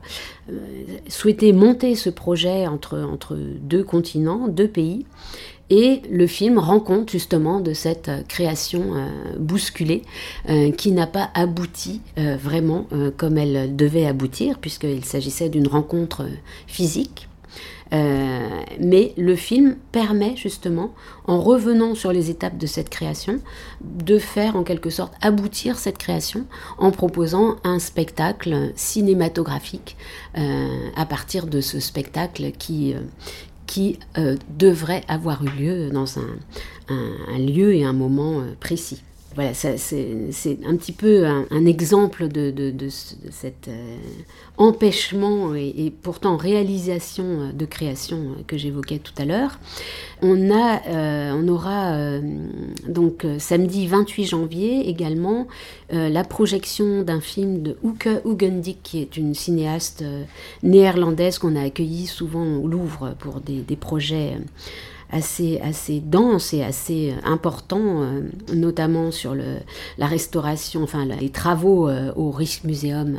souhaité 1.09 1.53
monter 1.53 1.95
ce 1.95 2.11
projet 2.11 2.67
entre, 2.67 2.99
entre 2.99 3.37
deux 3.37 3.85
continents, 3.85 4.49
deux 4.49 4.69
pays. 4.69 5.07
Et 5.71 6.03
le 6.11 6.27
film 6.27 6.59
rend 6.59 6.81
compte 6.81 7.11
justement 7.11 7.61
de 7.61 7.73
cette 7.73 8.09
euh, 8.09 8.23
création 8.27 8.97
euh, 8.97 9.09
bousculée 9.39 10.03
euh, 10.49 10.73
qui 10.73 10.91
n'a 10.91 11.07
pas 11.07 11.31
abouti 11.35 12.00
vraiment 12.17 12.87
comme 13.17 13.39
elle 13.39 13.77
devait 13.77 14.07
aboutir, 14.07 14.59
puisqu'il 14.59 15.05
s'agissait 15.05 15.49
d'une 15.49 15.69
rencontre 15.69 16.27
physique. 16.67 17.29
mais 17.93 19.12
le 19.17 19.35
film 19.37 19.77
permet 19.93 20.37
justement, 20.37 20.93
en 21.27 21.41
revenant 21.41 21.95
sur 21.95 22.12
les 22.12 22.31
étapes 22.31 22.59
de 22.59 22.67
cette 22.67 22.91
création, 22.91 23.41
de 23.81 24.19
faire 24.19 24.57
en 24.57 24.65
quelque 24.65 24.91
sorte 24.91 25.15
aboutir 25.23 25.79
cette 25.79 25.99
création 25.99 26.47
en 26.79 26.91
proposant 26.91 27.57
un 27.65 27.79
spectacle 27.79 28.73
cinématographique 28.75 29.97
à 30.35 31.07
partir 31.07 31.47
de 31.47 31.61
ce 31.61 31.81
spectacle 31.81 32.53
qui, 32.53 32.95
qui 33.71 34.00
euh, 34.19 34.37
devrait 34.59 35.05
avoir 35.07 35.45
eu 35.45 35.49
lieu 35.50 35.91
dans 35.91 36.19
un, 36.19 37.39
lieu 37.39 37.73
et 37.73 37.85
un 37.85 37.93
moment 37.93 38.41
euh, 38.41 38.57
précis. 38.59 39.00
Voilà, 39.37 39.55
c'est 39.55 40.59
un 40.67 40.77
petit 40.77 40.93
peu 40.93 41.25
un, 41.25 41.67
exemple 41.67 42.27
de, 42.27 42.89
cet 43.31 43.69
euh, 43.69 43.97
empêchement 44.57 45.55
et, 45.55 45.93
pourtant 46.03 46.37
réalisation 46.37 47.53
de 47.55 47.65
création 47.65 48.35
que 48.49 48.59
j'évoquais 48.59 48.99
tout 48.99 49.13
à 49.19 49.25
l'heure. 49.25 49.61
On, 50.21 51.49
aura 51.49 52.19
donc 52.89 53.25
samedi 53.39 53.87
28 53.87 54.25
janvier 54.25 54.89
également 54.89 55.47
la 55.91 56.25
projection 56.25 57.03
d'un 57.03 57.21
film 57.21 57.63
de 57.63 57.77
Uke 57.85 58.09
Ugendik, 58.25 58.83
qui 58.83 59.01
est 59.01 59.17
une 59.17 59.35
cinéaste 59.35 60.05
néerlandaise 60.65 61.39
qu'on 61.39 61.55
a 61.55 61.63
accueillie 61.63 62.07
souvent 62.07 62.57
au 62.57 62.67
Louvre 62.67 63.15
pour 63.21 63.41
des 63.41 63.77
projets 63.77 64.37
assez, 65.13 66.01
dense 66.05 66.53
et 66.53 66.63
assez 66.63 67.15
important, 67.25 68.03
euh, 68.03 68.23
notamment 68.55 69.11
sur 69.11 69.35
la 69.35 70.07
restauration, 70.07 70.83
enfin 70.83 71.05
les 71.05 71.31
travaux 71.31 71.89
euh, 71.89 72.13
au 72.17 72.31
Rijksmuseum 72.31 73.19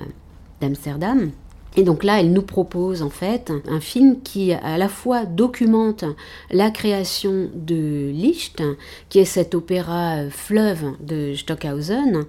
d'Amsterdam. 0.60 1.32
Et 1.78 1.84
donc 1.84 2.04
là, 2.04 2.20
elle 2.20 2.34
nous 2.34 2.42
propose 2.42 3.02
en 3.02 3.10
fait 3.10 3.52
un 3.68 3.80
film 3.80 4.22
qui 4.22 4.52
à 4.52 4.78
la 4.78 4.90
fois 4.90 5.26
documente 5.26 6.04
la 6.50 6.70
création 6.70 7.50
de 7.56 8.10
Licht, 8.10 8.62
qui 9.08 9.20
est 9.20 9.26
cet 9.26 9.56
opéra 9.56 10.18
euh, 10.18 10.30
fleuve 10.30 10.84
de 11.00 11.34
Stockhausen, 11.34 12.26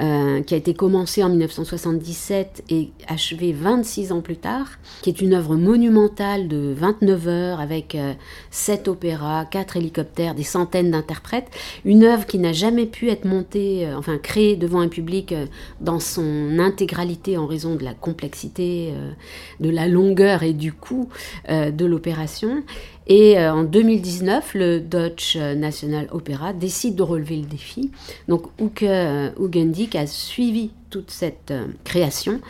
euh, 0.00 0.40
qui 0.42 0.54
a 0.54 0.56
été 0.56 0.72
commencé 0.72 1.22
en 1.22 1.28
1977 1.28 2.64
et 2.70 2.90
achevé 3.06 3.52
26 3.52 4.12
ans 4.12 4.22
plus 4.22 4.38
tard, 4.38 4.66
qui 5.02 5.10
est 5.10 5.20
une 5.20 5.34
œuvre 5.34 5.56
monumentale 5.56 6.48
de 6.48 6.72
29 6.74 7.28
heures 7.28 7.60
avec 7.60 7.94
euh, 7.94 8.14
sept 8.50 8.88
opéras, 8.88 9.44
quatre 9.44 9.76
hélicoptères, 9.76 10.34
des 10.34 10.42
centaines 10.42 10.92
d'interprètes, 10.92 11.50
une 11.84 12.04
œuvre 12.04 12.24
qui 12.24 12.38
n'a 12.38 12.54
jamais 12.54 12.86
pu 12.86 13.10
être 13.10 13.26
montée, 13.26 13.86
enfin 13.94 14.16
créée 14.16 14.56
devant 14.56 14.80
un 14.80 14.88
public 14.88 15.34
dans 15.82 16.00
son 16.00 16.58
intégralité 16.58 17.36
en 17.36 17.46
raison 17.46 17.74
de 17.74 17.84
la 17.84 17.92
complexité 17.92 18.85
euh, 18.90 19.12
de 19.60 19.70
la 19.70 19.88
longueur 19.88 20.42
et 20.42 20.52
du 20.52 20.72
coût 20.72 21.08
euh, 21.48 21.70
de 21.70 21.84
l'opération. 21.84 22.62
Et 23.06 23.38
euh, 23.38 23.52
en 23.52 23.62
2019, 23.62 24.54
le 24.54 24.80
Dutch 24.80 25.36
National 25.36 26.08
Opera 26.10 26.52
décide 26.52 26.96
de 26.96 27.02
relever 27.02 27.36
le 27.36 27.46
défi. 27.46 27.90
Donc 28.28 28.46
Uke 28.60 28.84
a 28.84 30.06
suivi 30.06 30.70
toute 30.90 31.10
cette 31.10 31.52
création 31.84 32.40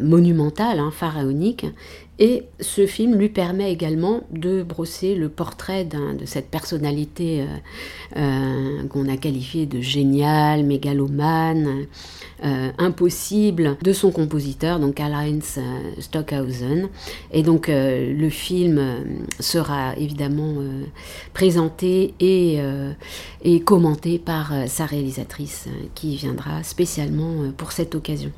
monumentale, 0.00 0.78
hein, 0.78 0.90
pharaonique, 0.92 1.66
et 2.18 2.44
ce 2.60 2.86
film 2.86 3.16
lui 3.16 3.28
permet 3.28 3.72
également 3.72 4.22
de 4.30 4.62
brosser 4.62 5.14
le 5.14 5.28
portrait 5.28 5.84
de 5.84 6.24
cette 6.24 6.50
personnalité 6.50 7.44
qu'on 8.14 9.08
a 9.08 9.16
qualifiée 9.16 9.66
de 9.66 9.80
géniale, 9.80 10.64
mégalomane, 10.64 11.86
euh, 12.44 12.70
impossible 12.76 13.78
de 13.82 13.94
son 13.94 14.10
compositeur, 14.10 14.78
donc 14.78 14.96
Karl-Heinz 14.96 15.54
euh, 15.56 16.00
Stockhausen. 16.00 16.90
Et 17.32 17.42
donc 17.42 17.70
euh, 17.70 18.12
le 18.12 18.28
film 18.28 18.78
sera 19.40 19.96
évidemment 19.96 20.56
présenté 21.32 22.12
et, 22.20 22.58
et, 23.42 23.60
commenté 23.60 24.18
par 24.18 24.52
sa 24.66 24.84
réalisatrice 24.84 25.68
qui 25.94 26.16
viendra 26.16 26.62
spécialement 26.62 27.50
pour 27.56 27.72
cette 27.72 27.94
occasion 27.94 28.32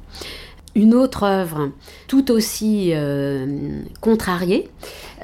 une 0.79 0.95
autre 0.95 1.25
œuvre 1.25 1.71
tout 2.07 2.31
aussi 2.31 2.93
contrariée, 4.01 4.71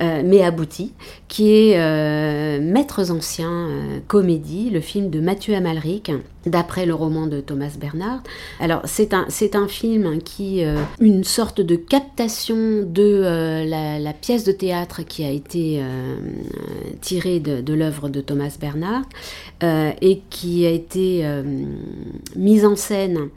mais 0.01 0.43
aboutie, 0.43 0.93
qui 1.29 1.53
est 1.53 2.61
Maîtres 2.61 3.11
anciens, 3.11 3.69
comédie, 4.09 4.71
le 4.71 4.81
film 4.81 5.11
de 5.11 5.21
Mathieu 5.21 5.55
Amalric, 5.55 6.11
d'après 6.47 6.87
le 6.87 6.95
roman 6.95 7.27
de 7.27 7.40
Thomas 7.40 7.77
Bernard. 7.79 8.23
Alors 8.61 8.83
c'est 8.85 9.14
un, 9.14 9.27
c'est 9.29 9.57
un 9.57 9.69
film 9.69 10.21
qui, 10.23 10.64
euh, 10.64 10.77
une 11.01 11.25
sorte 11.25 11.61
de 11.61 11.77
captation 11.77 12.83
de 12.83 13.03
euh, 13.03 13.64
la, 13.64 14.12
pièce 14.12 14.45
de 14.45 14.53
théâtre 14.53 15.03
qui 15.03 15.25
a 15.25 15.31
été 15.31 15.81
euh, 15.81 16.17
tirée 17.01 17.40
de, 17.40 17.61
de 17.61 17.75
l'œuvre 17.75 18.09
de 18.09 18.21
Thomas 18.21 18.57
Bernard 18.61 19.03
et 20.00 20.20
qui 20.31 20.66
a 20.66 20.70
été 20.70 21.24
mise 22.37 22.64
en 22.64 22.77
scène 22.77 23.29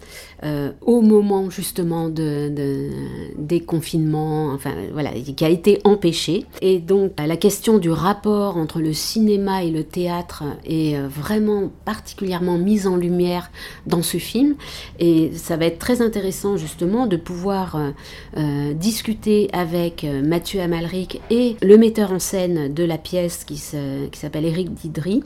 au 0.82 1.02
moment 1.02 1.50
justement 1.50 2.08
temps 2.08 2.10
de, 2.10 2.90
des 3.38 3.60
confinements, 3.62 4.52
enfin 4.54 4.72
voilà, 4.94 5.12
qui 5.12 5.46
a 5.46 5.50
été 5.50 5.80
empêché. 5.84 6.46
Et 6.62 6.80
donc 6.80 7.14
la 7.18 7.38
question 7.38 7.78
du 7.78 7.90
rapport 7.90 8.58
entre 8.58 8.80
le 8.80 8.94
cinéma 8.94 9.64
et 9.64 9.72
le 9.72 9.84
théâtre 9.84 10.44
est 10.66 10.96
euh, 10.96 11.08
vraiment 11.08 11.72
particulièrement 11.86 12.58
mise 12.58 12.88
en 12.88 12.96
lumière 12.96 13.52
dans 13.86 14.02
ce 14.02 14.18
film. 14.18 14.56
Et 15.00 15.32
ça 15.36 15.58
va 15.58 15.66
être 15.66 15.80
très 15.80 16.02
intéressant 16.02 16.58
justement 16.58 17.08
de 17.08 17.18
pouvoir 17.18 17.76
euh, 17.76 17.92
euh, 18.38 18.74
discuter 18.74 19.50
avec 19.54 20.06
Mathieu 20.24 20.62
Amalric 20.62 21.22
et 21.30 21.56
le 21.62 21.78
metteur 21.78 22.12
en 22.12 22.20
scène 22.20 22.74
de 22.74 22.84
la 22.84 22.98
pièce 22.98 23.44
qui, 23.44 23.58
s'appelle 23.58 24.46
Eric 24.46 24.74
Didry. 24.74 25.24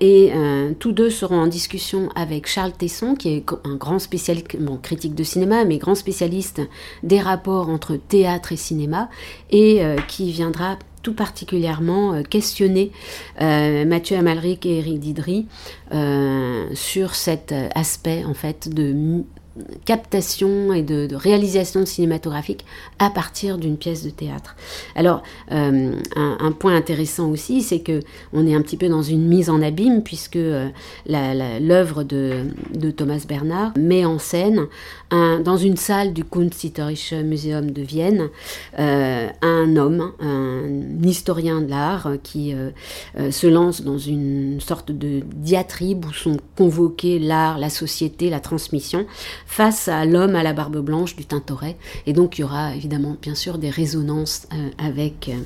Et 0.00 0.32
tous 0.78 0.92
deux 0.92 1.10
seront 1.10 1.40
en 1.40 1.46
discussion 1.46 2.08
avec 2.14 2.46
Charles 2.46 2.72
Tesson, 2.72 3.14
qui 3.14 3.30
est 3.30 3.44
un 3.64 3.76
grand 3.76 3.98
spécialiste, 3.98 4.56
bon, 4.58 4.76
critique 4.76 5.14
de 5.14 5.24
cinéma, 5.24 5.64
mais 5.64 5.78
grand 5.78 5.94
spécialiste 5.94 6.60
des 7.02 7.20
rapports 7.20 7.68
entre 7.68 7.96
théâtre 7.96 8.52
et 8.52 8.56
cinéma, 8.56 9.08
et 9.50 9.84
euh, 9.84 9.96
qui 10.08 10.30
viendra 10.32 10.78
tout 11.02 11.14
particulièrement 11.14 12.14
euh, 12.14 12.22
questionner 12.22 12.92
euh, 13.40 13.84
Mathieu 13.84 14.16
Amalric 14.16 14.66
et 14.66 14.78
Eric 14.78 15.00
Didry 15.00 15.46
sur 16.74 17.14
cet 17.14 17.54
aspect 17.74 18.24
en 18.24 18.34
fait 18.34 18.68
de 18.72 19.24
captation 19.84 20.72
et 20.72 20.82
de, 20.82 21.14
réalisation 21.14 21.84
cinématographique 21.84 22.64
à 22.98 23.10
partir 23.10 23.58
d'une 23.58 23.76
pièce 23.76 24.04
de 24.04 24.10
théâtre. 24.10 24.56
Alors, 24.96 25.22
euh, 25.50 25.92
un, 26.16 26.52
point 26.52 26.74
intéressant 26.74 27.30
aussi, 27.30 27.62
c'est 27.62 27.80
que 27.80 28.00
on 28.32 28.46
est 28.46 28.54
un 28.54 28.62
petit 28.62 28.76
peu 28.76 28.88
dans 28.88 29.02
une 29.02 29.26
mise 29.26 29.50
en 29.50 29.60
abîme 29.62 30.02
puisque 30.02 30.36
euh, 30.36 30.68
l'œuvre 31.06 32.02
de, 32.02 32.46
Thomas 32.96 33.24
Bernard 33.28 33.72
met 33.78 34.04
en 34.04 34.18
scène 34.18 34.66
dans 35.10 35.56
une 35.58 35.76
salle 35.76 36.14
du 36.14 36.24
Kunsthistorische 36.24 37.12
Museum 37.12 37.70
de 37.70 37.82
Vienne 37.82 38.30
euh, 38.78 39.28
un 39.42 39.76
homme, 39.76 40.12
un 40.20 41.06
historien 41.06 41.60
de 41.60 41.68
l'art 41.68 42.08
qui 42.22 42.54
se 43.30 43.46
lance 43.46 43.82
dans 43.82 43.98
une 43.98 44.60
sorte 44.60 44.90
de 44.90 45.22
diatribe 45.34 46.06
où 46.06 46.12
sont 46.12 46.38
convoqués 46.56 47.18
l'art, 47.18 47.58
la 47.58 47.70
société, 47.70 48.30
la 48.30 48.40
transmission 48.40 49.06
face 49.52 49.86
à 49.88 50.06
l'homme 50.06 50.34
à 50.34 50.42
la 50.42 50.54
barbe 50.54 50.78
blanche 50.78 51.14
du 51.14 51.26
Tintoret. 51.26 51.76
Et 52.06 52.14
donc 52.14 52.38
il 52.38 52.40
y 52.40 52.44
aura 52.44 52.74
évidemment 52.74 53.18
bien 53.20 53.34
sûr 53.34 53.58
des 53.58 53.68
résonances 53.68 54.48
euh, 54.54 54.70
avec, 54.78 55.28
euh, 55.28 55.38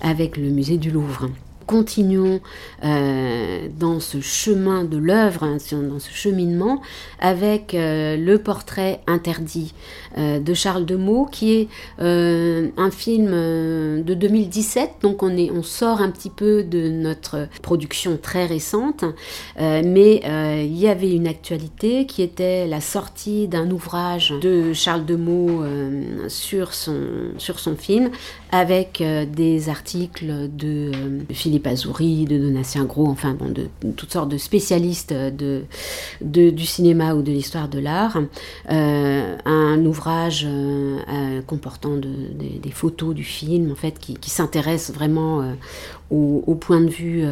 avec 0.00 0.36
le 0.36 0.50
musée 0.50 0.78
du 0.78 0.92
Louvre 0.92 1.28
continuons 1.66 2.40
euh, 2.84 3.68
dans 3.78 4.00
ce 4.00 4.20
chemin 4.20 4.82
de 4.82 4.96
l'œuvre, 4.96 5.44
hein, 5.44 5.58
dans 5.72 6.00
ce 6.00 6.10
cheminement, 6.10 6.82
avec 7.20 7.76
le 7.76 8.36
portrait 8.38 9.02
interdit 9.06 9.72
de 10.16 10.54
Charles 10.54 10.86
Demeaux, 10.86 11.26
qui 11.26 11.52
est 11.52 11.68
un 12.00 12.90
film 12.90 13.30
de 13.30 14.14
2017, 14.14 14.90
donc 15.02 15.22
on, 15.22 15.36
est, 15.36 15.50
on 15.50 15.62
sort 15.62 16.00
un 16.00 16.10
petit 16.10 16.30
peu 16.30 16.62
de 16.62 16.88
notre 16.88 17.48
production 17.62 18.18
très 18.20 18.46
récente, 18.46 19.04
mais 19.58 20.20
il 20.64 20.76
y 20.76 20.88
avait 20.88 21.12
une 21.12 21.26
actualité 21.26 22.06
qui 22.06 22.22
était 22.22 22.66
la 22.66 22.80
sortie 22.80 23.48
d'un 23.48 23.70
ouvrage 23.70 24.34
de 24.40 24.72
Charles 24.72 25.04
Demeaux 25.04 25.64
sur, 26.28 26.74
son, 26.74 26.98
sur 27.38 27.58
son 27.58 27.76
film, 27.76 28.10
avec 28.52 29.02
des 29.02 29.68
articles 29.68 30.48
de 30.52 30.90
Philippe 31.30 31.66
Azouri, 31.66 32.24
de 32.24 32.38
Donatien 32.38 32.84
Gros, 32.84 33.08
enfin 33.08 33.34
bon, 33.34 33.50
de, 33.50 33.68
toutes 33.96 34.12
sortes 34.12 34.28
de 34.28 34.38
spécialistes 34.38 35.12
de, 35.12 35.64
du 36.20 36.66
cinéma 36.66 37.14
ou 37.14 37.22
de 37.22 37.30
l'histoire 37.30 37.68
de 37.68 37.78
l'art. 37.78 38.18
Euh, 38.70 39.36
un 39.44 39.84
ouvrage 39.84 39.99
euh, 40.08 40.98
euh, 41.08 41.42
comportant 41.42 41.96
des 41.96 42.70
photos 42.70 43.14
du 43.14 43.24
film, 43.24 43.70
en 43.70 43.74
fait, 43.74 43.98
qui, 43.98 44.30
s'intéresse 44.30 44.92
vraiment 44.92 45.54
au, 46.10 46.54
point 46.54 46.80
de 46.80 46.88
vue 46.88 47.24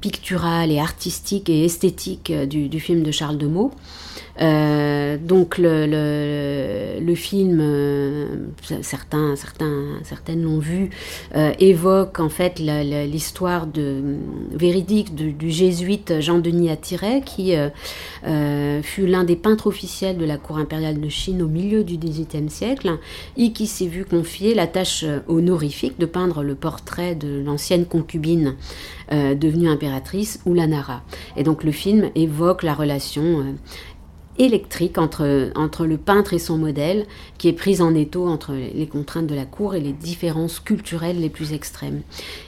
pictural 0.00 0.70
et 0.70 0.78
artistique 0.78 1.48
et 1.48 1.64
esthétique 1.64 2.32
du, 2.32 2.68
du 2.68 2.80
film 2.80 3.02
de 3.02 3.10
Charles 3.10 3.38
Demeaux. 3.38 3.72
Euh, 4.40 5.16
donc 5.16 5.58
le, 5.58 7.14
film, 7.14 7.60
euh, 7.60 8.26
certains, 8.82 9.36
certains, 9.36 9.98
certaines 10.02 10.42
l'ont 10.42 10.58
vu, 10.58 10.90
euh, 11.36 11.52
évoque 11.60 12.18
en 12.18 12.28
fait 12.28 12.58
l'histoire 12.58 13.66
de, 13.66 14.02
véridique 14.50 15.14
du 15.14 15.50
jésuite 15.50 16.20
Jean-Denis 16.20 16.70
Attiret, 16.70 17.22
qui 17.24 17.54
fut 18.82 19.06
l'un 19.06 19.24
des 19.24 19.36
peintres 19.36 19.66
officiels 19.66 20.18
de 20.18 20.24
la 20.24 20.36
cour 20.36 20.58
impériale 20.58 21.00
de 21.00 21.08
Chine 21.08 21.42
au 21.42 21.48
milieu 21.48 21.84
du 21.84 21.96
XVIIIe 21.96 22.50
siècle, 22.50 22.98
et 23.36 23.52
qui 23.52 23.66
s'est 23.66 23.86
vu 23.86 24.04
confier 24.04 24.54
la 24.54 24.66
tâche 24.66 25.04
honorifique 25.28 25.98
de 25.98 26.06
peindre 26.06 26.42
le 26.42 26.54
portrait 26.54 27.14
de 27.14 27.42
l'ancienne 27.44 27.86
concubine 27.86 28.54
devenue 29.10 29.68
impératrice, 29.68 30.40
Oulanara. 30.46 31.02
Et 31.36 31.42
donc 31.42 31.62
le 31.62 31.72
film 31.72 32.10
évoque 32.14 32.62
la 32.62 32.74
relation 32.74 33.54
électrique 34.38 34.98
entre, 34.98 35.50
entre 35.54 35.86
le 35.86 35.96
peintre 35.96 36.34
et 36.34 36.38
son 36.38 36.58
modèle, 36.58 37.06
qui 37.38 37.48
est 37.48 37.52
prise 37.52 37.80
en 37.80 37.94
étau 37.94 38.26
entre 38.26 38.52
les 38.52 38.86
contraintes 38.86 39.26
de 39.26 39.34
la 39.34 39.44
cour 39.44 39.74
et 39.74 39.80
les 39.80 39.92
différences 39.92 40.60
culturelles 40.60 41.20
les 41.20 41.28
plus 41.28 41.52
extrêmes. 41.52 42.02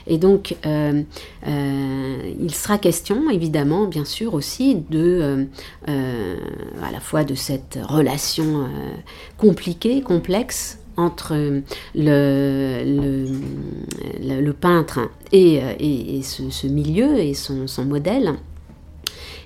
Et 0.05 0.17
donc, 0.17 0.55
euh, 0.65 1.03
euh, 1.47 2.33
il 2.39 2.53
sera 2.53 2.77
question, 2.77 3.29
évidemment, 3.29 3.85
bien 3.85 4.05
sûr, 4.05 4.33
aussi 4.33 4.75
de, 4.89 5.47
euh, 5.87 6.35
à 6.83 6.91
la 6.91 6.99
fois 6.99 7.23
de 7.23 7.35
cette 7.35 7.79
relation 7.81 8.67
compliquée, 9.37 10.01
complexe, 10.01 10.79
entre 10.99 11.35
le, 11.93 13.27
le, 14.19 14.53
peintre 14.53 15.11
et, 15.31 15.61
et, 15.79 16.23
ce, 16.23 16.65
milieu 16.65 17.19
et 17.19 17.35
son, 17.35 17.67
son 17.67 17.85
modèle, 17.85 18.33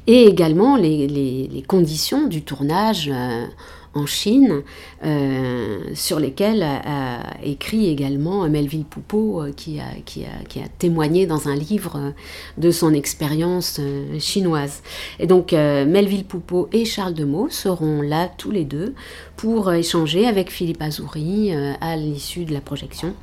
et 0.08 0.26
également 0.26 0.76
les, 0.76 1.64
conditions 1.68 2.28
du 2.28 2.42
tournage 2.42 3.10
euh, 3.14 3.46
en 3.94 4.06
Chine, 4.06 4.62
euh, 5.04 5.80
sur 5.94 6.20
lesquelles 6.20 6.64
a, 6.64 7.20
écrit 7.44 7.90
également 7.90 8.48
Melville 8.50 8.86
Poupeau, 8.86 9.44
euh, 9.44 9.52
qui, 9.52 9.80
a, 9.80 9.84
a, 9.84 10.68
témoigné 10.80 11.28
dans 11.28 11.50
un 11.50 11.56
livre 11.56 12.14
de 12.58 12.72
son 12.72 12.94
expérience 12.94 13.80
chinoise. 14.20 14.82
Et 15.20 15.28
donc 15.28 15.52
Melville 15.52 16.26
Poupeau 16.26 16.70
et 16.72 16.86
Charles 16.86 17.14
Demeaux 17.14 17.50
seront 17.50 18.02
là 18.02 18.30
tous 18.38 18.52
les 18.52 18.64
deux 18.64 18.96
pour 19.36 19.72
échanger 19.74 20.26
avec 20.26 20.50
Philippe 20.50 20.82
Azouri 20.82 21.54
à 21.54 21.96
l'issue 21.96 22.46
de 22.46 22.54
la 22.54 22.62
projection 22.62 23.14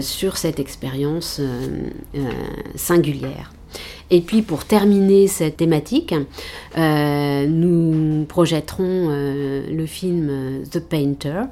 sur 0.00 0.36
cette 0.36 0.60
expérience 0.60 1.40
singulière. 2.76 3.53
Et 4.10 4.20
puis 4.20 4.42
pour 4.42 4.64
terminer 4.64 5.26
cette 5.26 5.56
thématique, 5.56 6.14
euh, 6.76 7.46
nous 7.46 8.24
projetterons 8.26 9.08
euh, 9.10 9.66
le 9.70 9.86
film 9.86 10.28
euh, 10.30 10.64
The 10.70 10.78
Painter, 10.78 11.42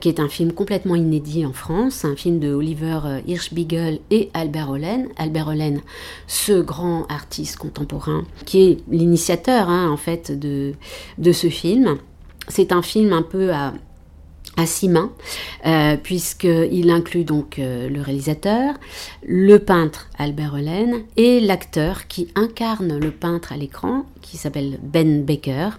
qui 0.00 0.08
est 0.08 0.20
un 0.20 0.28
film 0.28 0.52
complètement 0.52 0.94
inédit 0.94 1.44
en 1.44 1.52
France, 1.52 2.04
un 2.04 2.14
film 2.14 2.38
de 2.38 2.54
Oliver 2.54 3.00
Hirschbiegel 3.26 3.98
et 4.10 4.30
Albert 4.32 4.70
Hollen. 4.70 5.08
Albert 5.16 5.48
Hollen, 5.48 5.80
ce 6.28 6.60
grand 6.60 7.04
artiste 7.08 7.56
contemporain, 7.56 8.24
qui 8.44 8.62
est 8.62 8.78
l'initiateur 8.88 9.68
hein, 9.68 9.90
en 9.90 9.96
fait 9.96 10.38
de, 10.38 10.72
de 11.18 11.32
ce 11.32 11.48
film. 11.48 11.98
C'est 12.48 12.72
un 12.72 12.82
film 12.82 13.12
un 13.12 13.22
peu 13.22 13.52
à 13.52 13.74
à 14.56 14.66
six 14.66 14.88
mains, 14.88 15.12
euh, 15.66 15.96
puisqu'il 15.96 16.90
inclut 16.90 17.24
donc 17.24 17.58
euh, 17.58 17.88
le 17.88 18.00
réalisateur, 18.00 18.74
le 19.26 19.58
peintre 19.58 20.08
Albert 20.18 20.54
Hollen 20.54 21.02
et 21.16 21.40
l'acteur 21.40 22.06
qui 22.06 22.28
incarne 22.34 22.98
le 22.98 23.10
peintre 23.10 23.52
à 23.52 23.56
l'écran, 23.56 24.04
qui 24.20 24.36
s'appelle 24.36 24.78
Ben 24.82 25.24
Baker. 25.24 25.70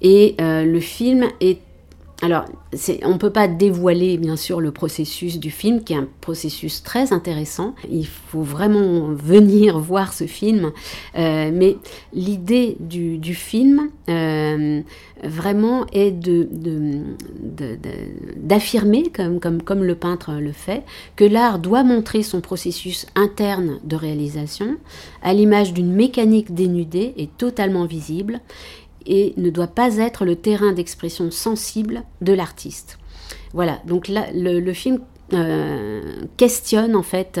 Et 0.00 0.36
euh, 0.40 0.64
le 0.64 0.80
film 0.80 1.28
est 1.40 1.58
alors, 2.24 2.46
on 3.02 3.12
ne 3.12 3.18
peut 3.18 3.28
pas 3.28 3.48
dévoiler 3.48 4.16
bien 4.16 4.36
sûr 4.36 4.58
le 4.62 4.70
processus 4.70 5.38
du 5.38 5.50
film, 5.50 5.84
qui 5.84 5.92
est 5.92 5.96
un 5.96 6.08
processus 6.22 6.82
très 6.82 7.12
intéressant. 7.12 7.74
Il 7.90 8.06
faut 8.06 8.40
vraiment 8.40 9.08
venir 9.08 9.78
voir 9.78 10.14
ce 10.14 10.24
film. 10.24 10.72
Euh, 11.18 11.50
mais 11.52 11.76
l'idée 12.14 12.78
du, 12.80 13.34
film, 13.34 13.90
euh, 14.08 14.80
vraiment, 15.22 15.84
est 15.92 16.12
d'affirmer, 18.38 19.02
de, 19.02 19.38
comme, 19.38 19.84
le 19.84 19.94
peintre 19.94 20.32
le 20.40 20.52
fait, 20.52 20.82
que 21.16 21.24
l'art 21.24 21.58
doit 21.58 21.84
montrer 21.84 22.22
son 22.22 22.40
processus 22.40 23.04
interne 23.16 23.80
de 23.84 23.96
réalisation, 23.96 24.76
à 25.22 25.34
l'image 25.34 25.74
d'une 25.74 25.92
mécanique 25.92 26.54
dénudée 26.54 27.12
et 27.18 27.26
totalement 27.26 27.84
visible 27.84 28.40
et 29.06 29.34
ne 29.36 29.50
doit 29.50 29.66
pas 29.66 29.96
être 29.96 30.24
le 30.24 30.36
terrain 30.36 30.72
d'expression 30.72 31.30
sensible 31.30 32.02
de 32.20 32.32
l'artiste. 32.32 32.98
Voilà, 33.52 33.80
donc 33.86 34.08
là, 34.08 34.26
le, 34.34 34.72
film 34.72 35.00
questionne 36.36 36.96
en 36.96 37.02
fait 37.02 37.40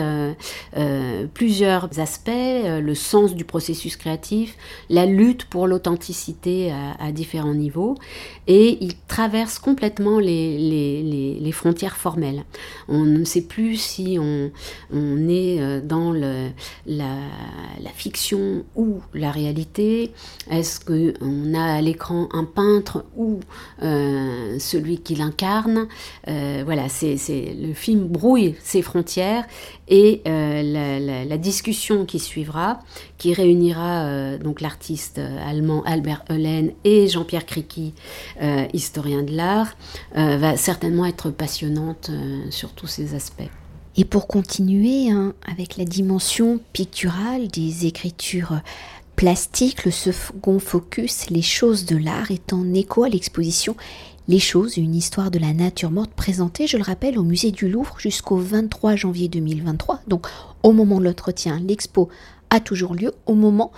plusieurs 1.34 1.98
aspects, 1.98 2.30
le 2.30 2.94
sens 2.94 3.34
du 3.34 3.44
processus 3.44 3.96
créatif, 3.96 4.56
la 4.88 5.06
lutte 5.06 5.44
pour 5.46 5.66
l'authenticité 5.66 6.72
à, 6.98 7.12
différents 7.12 7.54
niveaux, 7.54 7.96
et 8.46 8.78
il 8.80 8.94
traverse 9.08 9.58
complètement 9.58 10.18
les, 10.18 10.58
les, 10.58 11.38
les, 11.40 11.52
frontières 11.52 11.96
formelles. 11.96 12.44
On 12.88 13.04
ne 13.04 13.24
sait 13.24 13.42
plus 13.42 13.76
si 13.76 14.18
on, 14.20 14.50
on 14.92 15.28
est 15.28 15.80
dans 15.82 16.10
le, 16.12 16.50
la, 16.86 17.16
la, 17.82 17.90
fiction 17.90 18.64
ou 18.76 19.00
la 19.14 19.30
réalité. 19.30 20.12
Est-ce 20.50 20.80
qu'on 20.80 21.54
a 21.54 21.74
à 21.74 21.80
l'écran 21.80 22.28
un 22.32 22.44
peintre 22.44 23.04
ou 23.16 23.40
euh, 23.82 24.58
celui 24.58 24.98
qui 24.98 25.14
l'incarne? 25.14 25.86
Euh, 26.28 26.62
Voilà, 26.64 26.88
c'est 26.88 27.16
le 27.58 27.72
film 27.84 28.06
brouille 28.08 28.54
ses 28.62 28.82
frontières 28.82 29.44
et 29.88 30.22
euh, 30.26 31.24
la, 31.24 31.38
discussion 31.38 32.06
qui 32.06 32.18
suivra, 32.18 32.80
qui 33.18 33.34
réunira 33.34 34.38
donc 34.38 34.60
l'artiste 34.60 35.18
allemand 35.18 35.82
Albert 35.84 36.24
Höllen 36.30 36.72
et 36.84 37.08
Jean-Pierre 37.08 37.44
Criqui, 37.44 37.92
historien 38.72 39.22
de 39.22 39.32
l'art, 39.32 39.76
va 40.14 40.56
certainement 40.56 41.04
être 41.04 41.30
passionnante 41.30 42.10
sur 42.50 42.72
tous 42.72 42.86
ces 42.86 43.14
aspects. 43.14 43.50
Et 43.96 44.04
pour 44.04 44.26
continuer 44.26 45.10
hein, 45.10 45.34
avec 45.50 45.76
la 45.76 45.84
dimension 45.84 46.60
picturale 46.72 47.48
des 47.48 47.86
écritures 47.86 48.60
plastiques, 49.14 49.84
le 49.84 49.92
second 49.92 50.58
focus, 50.58 51.30
les 51.30 51.42
choses 51.42 51.84
de 51.84 51.96
l'art, 51.96 52.30
est 52.30 52.52
en 52.52 52.74
écho 52.74 53.04
à 53.04 53.08
l'exposition 53.08 53.76
Les 54.26 54.38
choses, 54.38 54.78
une 54.78 54.94
histoire 54.94 55.30
de 55.30 55.38
la 55.38 55.52
nature 55.52 55.90
morte 55.90 56.12
présentée, 56.12 56.66
je 56.66 56.78
le 56.78 56.82
rappelle, 56.82 57.18
au 57.18 57.22
musée 57.22 57.50
du 57.50 57.68
Louvre 57.68 57.96
jusqu'au 57.98 58.38
23 58.38 58.96
janvier 58.96 59.28
2023. 59.28 60.00
Donc 60.08 60.26
au 60.62 60.72
moment 60.72 60.98
de 60.98 61.04
l'entretien, 61.04 61.60
l'expo 61.60 62.08
a 62.48 62.58
toujours 62.58 62.94
lieu 62.94 63.12
au 63.26 63.34
moment 63.34 63.70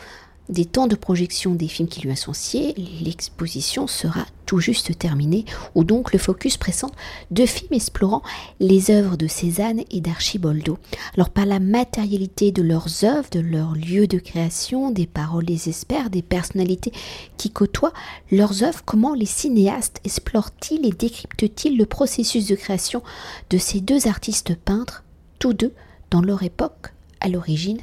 des 0.49 0.65
temps 0.65 0.87
de 0.87 0.95
projection 0.95 1.55
des 1.55 1.69
films 1.69 1.89
qui 1.89 2.01
lui 2.01 2.11
associés, 2.11 2.75
l'exposition 3.03 3.87
sera 3.87 4.25
tout 4.47 4.61
juste 4.61 4.97
terminée, 4.97 5.45
où 5.75 5.83
donc 5.83 6.13
le 6.13 6.19
focus 6.19 6.57
présente 6.57 6.95
deux 7.31 7.47
films 7.47 7.73
explorant 7.75 8.23
les 8.61 8.91
œuvres 8.91 9.17
de 9.17 9.27
Cézanne 9.27 9.83
et 9.91 10.01
d'Archiboldo. 10.01 10.79
Alors 11.15 11.31
par 11.31 11.47
la 11.47 11.59
matérialité 11.59 12.53
de 12.53 12.63
leurs 12.63 13.05
œuvres, 13.05 13.29
de 13.33 13.41
leurs 13.41 13.75
lieux 13.75 14.07
de 14.07 14.19
création, 14.19 14.91
des 14.91 15.07
paroles 15.07 15.47
des 15.47 15.69
experts, 15.69 16.11
des 16.11 16.23
personnalités 16.23 16.93
qui 17.37 17.51
côtoient 17.51 17.93
leurs 18.31 18.63
œuvres, 18.63 18.83
comment 18.85 19.15
les 19.15 19.27
cinéastes 19.27 20.01
explorent-ils 20.05 20.87
et 20.87 20.93
décryptent-ils 20.93 21.77
le 21.77 21.87
processus 21.87 22.47
de 22.47 22.55
création 22.55 23.03
de 23.51 23.59
ces 23.59 23.81
deux 23.81 24.07
artistes 24.07 24.55
peintres, 24.55 25.03
tous 25.41 25.55
deux 25.55 25.73
dans 26.11 26.23
leur 26.23 26.45
époque, 26.45 26.93
à 27.21 27.29
l'origine 27.29 27.81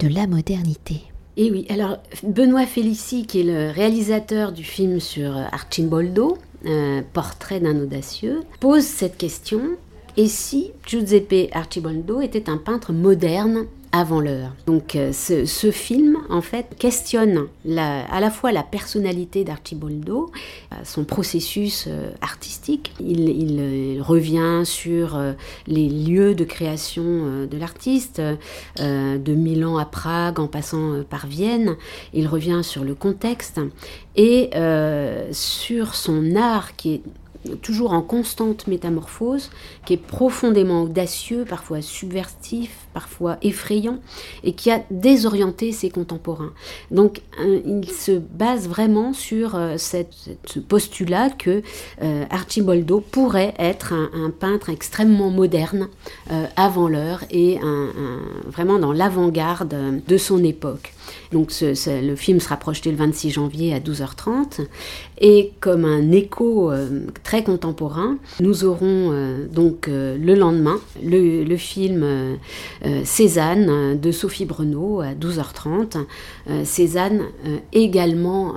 de 0.00 0.08
la 0.08 0.26
modernité? 0.26 1.13
Et 1.36 1.50
oui, 1.50 1.66
alors 1.68 1.98
Benoît 2.22 2.66
Félicie, 2.66 3.26
qui 3.26 3.40
est 3.40 3.44
le 3.44 3.70
réalisateur 3.70 4.52
du 4.52 4.64
film 4.64 5.00
sur 5.00 5.36
Archimboldo, 5.52 6.38
Portrait 7.12 7.60
d'un 7.60 7.78
audacieux, 7.80 8.42
pose 8.60 8.84
cette 8.84 9.18
question. 9.18 9.60
Et 10.16 10.28
si 10.28 10.70
Giuseppe 10.86 11.50
Archiboldo 11.52 12.20
était 12.20 12.48
un 12.48 12.56
peintre 12.56 12.92
moderne? 12.92 13.66
Avant 13.94 14.20
l'heure. 14.20 14.50
Donc 14.66 14.96
euh, 14.96 15.12
ce, 15.12 15.70
film, 15.70 16.18
en 16.28 16.40
fait, 16.40 16.74
questionne 16.76 17.46
à 17.78 18.20
la 18.20 18.30
fois 18.30 18.50
la 18.50 18.64
personnalité 18.64 19.44
d'Archiboldo, 19.44 20.32
euh, 20.72 20.76
son 20.82 21.04
processus 21.04 21.84
euh, 21.86 22.10
artistique. 22.20 22.92
Il, 22.98 24.02
revient 24.02 24.62
sur 24.64 25.18
les 25.68 25.88
lieux 25.88 26.34
de 26.34 26.44
création 26.44 27.46
de 27.46 27.56
l'artiste, 27.56 28.20
de 28.78 29.34
Milan 29.34 29.76
à 29.76 29.84
Prague 29.84 30.40
en 30.40 30.48
passant 30.48 31.02
par 31.08 31.26
Vienne. 31.26 31.76
Il 32.12 32.26
revient 32.26 32.60
sur 32.62 32.82
le 32.82 32.94
contexte 32.94 33.60
et 34.16 34.50
sur 35.30 35.94
son 35.94 36.34
art 36.36 36.74
qui 36.76 36.94
est 36.94 37.02
toujours 37.62 37.92
en 37.92 38.02
constante 38.02 38.66
métamorphose, 38.66 39.50
qui 39.86 39.94
est 39.94 39.98
profondément 39.98 40.82
audacieux, 40.82 41.44
parfois 41.48 41.80
subversif, 41.80 42.83
parfois 42.94 43.36
effrayant, 43.42 43.98
et 44.44 44.52
qui 44.52 44.70
a 44.70 44.82
désorienté 44.90 45.72
ses 45.72 45.90
contemporains. 45.90 46.52
Donc 46.90 47.20
il 47.40 47.90
se 47.90 48.12
base 48.12 48.68
vraiment 48.68 49.12
sur 49.12 49.56
euh, 49.56 49.76
ce 49.76 50.58
postulat 50.60 51.30
que 51.30 51.62
euh, 52.02 52.24
pourrait 53.10 53.54
être 53.58 53.92
un, 53.92 54.30
peintre 54.30 54.70
extrêmement 54.70 55.30
moderne 55.30 55.88
euh, 56.30 56.46
avant 56.56 56.88
l'heure 56.88 57.24
et 57.30 57.58
vraiment 58.46 58.78
dans 58.78 58.92
l'avant-garde 58.92 59.74
de 60.06 60.16
son 60.16 60.44
époque. 60.44 60.92
Donc 61.32 61.52
le 61.60 62.16
film 62.16 62.40
sera 62.40 62.56
projeté 62.56 62.90
le 62.90 62.96
26 62.96 63.30
janvier 63.30 63.74
à 63.74 63.80
12h30 63.80 64.66
et 65.18 65.52
comme 65.60 65.84
un 65.84 66.12
écho 66.12 66.72
très 67.24 67.42
contemporain, 67.42 68.18
nous 68.40 68.64
aurons 68.64 69.12
donc 69.50 69.86
le 69.88 70.34
lendemain 70.34 70.80
le 71.02 71.56
film 71.56 72.02
euh, 72.02 72.36
Cézanne 73.04 73.68
euh, 73.68 73.94
de 73.94 74.10
Sophie 74.10 74.44
Breneau 74.44 75.00
à 75.00 75.12
12h30. 75.14 76.04
Euh, 76.50 76.64
Cézanne 76.64 77.22
également 77.72 78.54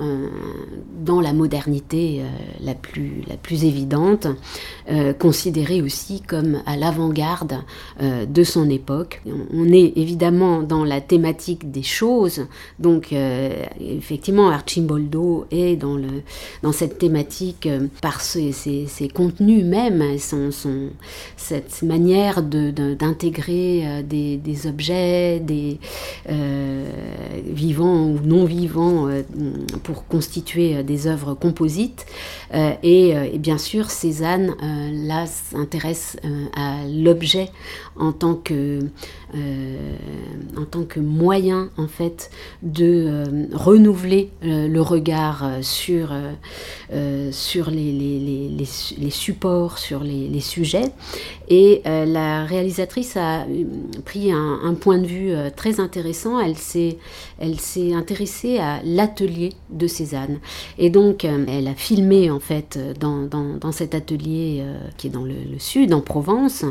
dans 1.04 1.20
la 1.20 1.32
modernité 1.32 2.22
la, 2.60 2.74
plus, 2.74 3.22
la 3.28 3.36
plus 3.36 3.64
évidente, 3.64 4.26
considérée 5.18 5.82
aussi 5.82 6.20
comme 6.20 6.62
à 6.66 6.76
l'avant-garde 6.76 7.58
de 8.00 8.44
son 8.44 8.68
époque. 8.70 9.22
On 9.52 9.72
est 9.72 9.92
évidemment 9.96 10.62
dans 10.62 10.84
la 10.84 11.00
thématique 11.00 11.70
des 11.70 11.82
choses, 11.82 12.46
donc 12.78 13.14
effectivement 13.80 14.50
Archimboldo 14.50 15.46
est 15.50 15.76
dans, 15.76 15.96
le, 15.96 16.22
dans 16.62 16.72
cette 16.72 16.98
thématique 16.98 17.68
par 18.00 18.20
ses, 18.20 18.52
ses, 18.52 19.08
contenus 19.08 19.64
même, 19.64 20.18
son, 20.18 20.50
son, 20.50 20.90
cette 21.36 21.82
manière 21.82 22.42
d'intégrer 22.42 24.02
des 24.02 24.17
des, 24.36 24.66
objets, 24.66 25.40
des 25.40 25.78
euh, 26.28 26.84
vivants 27.44 28.06
ou 28.06 28.18
non 28.24 28.44
vivants 28.44 29.08
euh, 29.08 29.22
pour 29.82 30.06
constituer 30.06 30.76
euh, 30.76 30.82
des 30.82 31.06
œuvres 31.06 31.34
composites. 31.34 32.06
Et, 32.82 33.14
bien 33.38 33.58
sûr, 33.58 33.90
Cézanne, 33.90 34.54
là, 35.06 35.26
s'intéresse 35.26 36.16
à 36.56 36.78
l'objet 36.88 37.50
en 37.98 38.12
tant 38.12 38.34
que 38.34 38.80
en 40.56 40.64
tant 40.64 40.84
que 40.84 41.00
moyen 41.00 41.68
en 41.76 41.86
fait 41.86 42.30
de 42.62 43.22
renouveler 43.52 44.30
le 44.42 44.80
regard 44.80 45.50
sur 45.60 46.12
sur 47.30 47.70
les, 47.70 47.92
les, 47.92 48.66
les, 48.98 49.10
supports 49.10 49.78
sur 49.78 50.02
les, 50.02 50.40
sujets 50.40 50.92
et 51.48 51.82
la 51.84 52.44
réalisatrice 52.44 53.16
a 53.16 53.44
pris 54.04 54.32
un, 54.32 54.74
point 54.74 54.98
de 54.98 55.06
vue 55.06 55.32
euh, 55.32 55.50
très 55.54 55.80
intéressant. 55.80 56.38
Elle 56.40 56.56
s'est, 56.56 56.98
intéressée 57.94 58.58
à 58.58 58.80
l'atelier 58.84 59.52
de 59.70 59.86
Cézanne. 59.86 60.38
Et 60.78 60.90
donc, 60.90 61.24
euh, 61.24 61.44
elle 61.48 61.68
a 61.68 61.74
filmé, 61.74 62.30
en 62.30 62.40
fait, 62.40 62.78
dans, 62.98 63.22
dans, 63.22 63.72
cet 63.72 63.94
atelier 63.94 64.60
euh, 64.60 64.78
qui 64.96 65.08
est 65.08 65.10
dans 65.10 65.24
le, 65.24 65.58
sud, 65.58 65.92
en 65.92 66.00
Provence. 66.00 66.64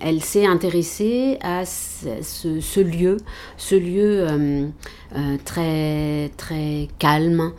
Elle 0.00 0.22
s'est 0.22 0.46
intéressée 0.46 1.38
à 1.42 1.64
ce, 1.64 2.60
ce 2.60 2.80
lieu, 2.80 3.16
ce 3.56 3.74
lieu 3.74 4.26
très, 5.44 6.30
très 6.36 6.88
calme, 6.98 7.52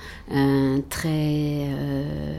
très 0.89 1.67
euh, 1.69 2.37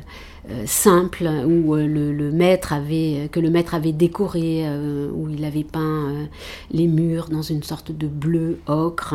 simple 0.66 1.28
où 1.46 1.74
euh, 1.74 1.86
le, 1.86 2.30
maître 2.32 2.72
avait 2.72 3.28
que 3.32 3.40
le 3.40 3.50
maître 3.50 3.74
avait 3.74 3.92
décoré 3.92 4.62
euh, 4.64 5.10
où 5.12 5.28
il 5.28 5.44
avait 5.44 5.64
peint 5.64 6.28
les 6.70 6.86
murs 6.86 7.28
dans 7.28 7.42
une 7.42 7.62
sorte 7.62 7.92
de 7.92 8.06
bleu 8.06 8.58
ocre 8.66 9.14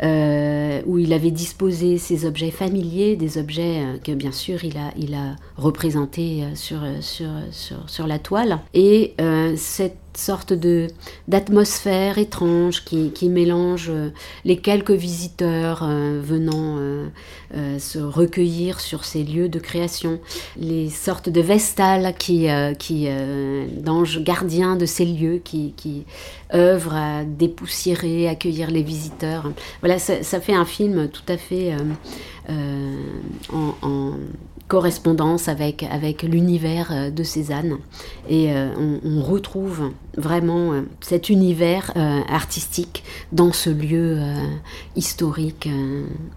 où 0.00 0.98
il 0.98 1.12
avait 1.12 1.30
disposé 1.30 1.98
ses 1.98 2.26
objets 2.26 2.50
familiers 2.50 3.16
des 3.16 3.38
objets 3.38 3.82
que 4.04 4.12
bien 4.12 4.32
sûr 4.32 4.64
il 4.64 4.76
a 4.76 4.92
il 4.96 5.14
a 5.14 5.36
représentés 5.56 6.44
sur 6.54 6.80
sur, 7.00 7.30
sur, 7.50 7.88
sur 7.88 8.06
la 8.06 8.18
toile. 8.18 8.58
Et 8.74 9.14
cette 9.56 10.03
sorte 10.16 10.52
de 10.52 10.88
d'atmosphère 11.28 12.18
étrange 12.18 12.84
qui, 12.84 13.10
qui, 13.10 13.28
mélange 13.28 13.88
euh, 13.88 14.10
les 14.44 14.58
quelques 14.58 14.92
visiteurs 14.92 15.82
euh, 15.82 16.20
venant 16.22 16.76
euh, 16.78 17.08
se 17.78 17.98
recueillir 17.98 18.80
sur 18.80 19.04
ces 19.04 19.22
lieux 19.22 19.48
de 19.48 19.58
création, 19.58 20.20
les 20.56 20.90
sortes 20.90 21.28
de 21.28 21.40
vestales 21.40 22.14
qui, 22.18 22.48
qui 22.78 23.06
d'anges 23.80 24.22
gardiens 24.22 24.74
de 24.74 24.86
ces 24.86 25.04
lieux 25.04 25.40
qui, 25.42 25.72
qui 25.76 26.04
œuvrent 26.52 26.96
à 26.96 27.24
dépoussiérer, 27.24 28.28
accueillir 28.28 28.70
les 28.70 28.82
visiteurs. 28.82 29.52
Voilà, 29.80 29.98
ça, 29.98 30.40
fait 30.40 30.54
un 30.54 30.64
film 30.64 31.08
tout 31.08 31.22
à 31.28 31.36
fait 31.36 31.76
en 33.52 34.14
correspondance 34.68 35.48
avec, 35.48 35.82
avec 35.82 36.22
l'univers 36.22 37.12
de 37.12 37.22
Cézanne. 37.22 37.78
Et 38.28 38.50
on, 39.04 39.22
retrouve 39.22 39.90
vraiment 40.16 40.82
cet 41.00 41.28
univers 41.28 41.92
artistique 42.28 43.04
dans 43.32 43.52
ce 43.52 43.70
lieu 43.70 44.18
historique 44.96 45.68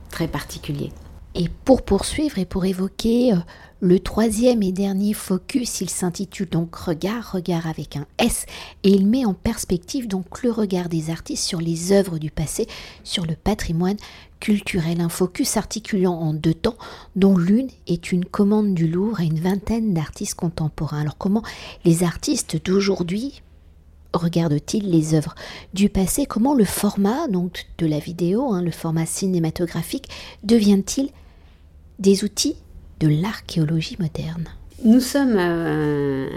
très 0.10 0.28
particulier. 0.28 0.92
Et 1.40 1.50
pour 1.66 1.84
poursuivre 1.84 2.40
et 2.40 2.46
pour 2.46 2.66
évoquer 2.66 3.32
le 3.80 4.00
troisième 4.00 4.64
et 4.64 4.72
dernier 4.72 5.14
focus, 5.14 5.82
il 5.82 5.90
s'intitule 5.92 6.50
donc 6.50 6.76
Regard, 6.76 7.32
regard 7.32 7.68
avec 7.68 7.96
un 7.96 8.08
S, 8.18 8.48
et 8.84 8.90
il 8.90 9.06
met 9.06 9.24
en 9.24 9.36
perspective 9.36 10.08
donc 10.08 10.42
le 10.42 10.50
regard 10.50 10.90
des 10.90 11.12
artistes 11.12 11.44
sur 11.44 11.62
les 11.62 11.92
œuvres 11.92 12.18
du 12.18 12.32
passé, 12.32 12.66
sur 13.04 13.24
le 13.28 13.36
patrimoine 13.36 13.98
culturel, 14.40 15.00
un 15.00 15.10
focus 15.10 15.58
articulant 15.58 16.16
en 16.16 16.34
deux 16.34 16.56
temps, 16.56 16.78
dont 17.16 17.38
l'une 17.38 17.70
est 17.86 18.12
une 18.12 18.26
commande 18.26 18.74
du 18.74 18.88
Louvre 18.88 19.20
à 19.20 19.24
une 19.24 19.40
vingtaine 19.40 19.94
d'artistes 19.94 20.34
contemporains. 20.34 21.02
Alors 21.02 21.20
comment 21.20 21.44
les 21.86 22.04
artistes 22.04 22.60
d'aujourd'hui 22.66 23.44
regardent-ils 24.12 24.90
les 24.90 25.14
œuvres 25.14 25.36
du 25.76 25.90
passé? 25.90 26.26
Comment 26.26 26.56
le 26.56 26.66
format 26.66 27.28
donc 27.28 27.68
de 27.78 27.86
la 27.86 28.00
vidéo, 28.00 28.54
hein, 28.54 28.64
le 28.64 28.72
format 28.72 29.06
cinématographique, 29.06 30.10
devient-il 30.44 31.12
des 32.00 32.24
outils 32.24 32.56
de 33.00 33.08
l'archéologie 33.08 33.98
moderne. 34.00 34.46
Nous 34.84 35.00
sommes 35.00 35.38
euh, 35.40 36.28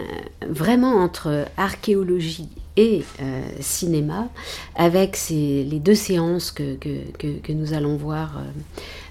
vraiment 0.48 0.96
entre 0.96 1.44
archéologie 1.58 2.48
et 2.76 3.02
euh, 3.20 3.42
cinéma, 3.60 4.28
avec 4.76 5.18
les 5.28 5.64
deux 5.78 5.94
séances 5.94 6.50
que, 6.50 7.52
nous 7.52 7.74
allons 7.74 7.96
voir. 7.96 8.40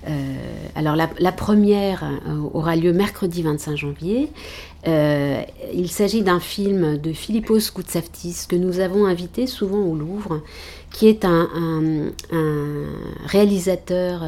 Euh, 0.08 0.12
alors 0.76 0.96
la, 0.96 1.32
première 1.32 2.04
aura 2.54 2.76
lieu 2.76 2.92
mercredi 2.94 3.44
25 3.44 3.76
janvier. 3.76 4.32
il 4.86 5.92
s'agit 5.92 6.24
d'un 6.24 6.40
film 6.40 6.98
de 6.98 7.14
Philippos 7.14 7.60
Koutsaftis 7.72 8.48
que 8.48 8.56
nous 8.56 8.80
avons 8.80 9.06
invité 9.06 9.46
souvent 9.46 9.82
au 9.82 9.94
Louvre, 9.94 10.42
qui 10.92 11.08
est 11.08 11.24
un 11.24 12.12
réalisateur 13.26 14.24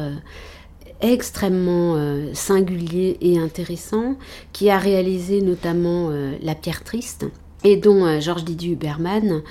extrêmement 1.02 1.96
euh, 1.96 2.30
singulier 2.32 3.18
et 3.20 3.38
intéressant, 3.38 4.16
qui 4.52 4.70
a 4.70 4.78
réalisé 4.78 5.42
notamment 5.42 6.08
euh, 6.10 6.36
La 6.42 6.54
pierre 6.54 6.84
triste 6.84 7.26
et 7.64 7.76
dont 7.76 8.04
euh, 8.04 8.20
Georges 8.20 8.44
Didier 8.44 8.72
Huberman 8.72 9.42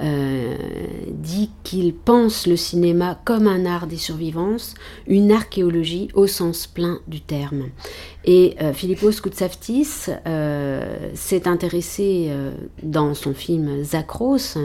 dit 0.00 1.50
qu'il 1.64 1.92
pense 1.94 2.46
le 2.46 2.56
cinéma 2.56 3.20
comme 3.24 3.46
un 3.46 3.66
art 3.66 3.86
des 3.86 3.96
survivances, 3.96 4.74
une 5.06 5.32
archéologie 5.32 6.08
au 6.14 6.26
sens 6.26 6.66
plein 6.66 7.00
du 7.08 7.20
terme. 7.20 7.70
Et 8.30 8.56
euh, 8.60 8.74
Philippos 8.74 9.12
Koutsaftis 9.22 10.10
euh, 10.26 10.98
s'est 11.14 11.48
intéressé 11.48 12.26
euh, 12.28 12.52
dans 12.82 13.14
son 13.14 13.32
film 13.32 13.82
Zakros. 13.82 14.58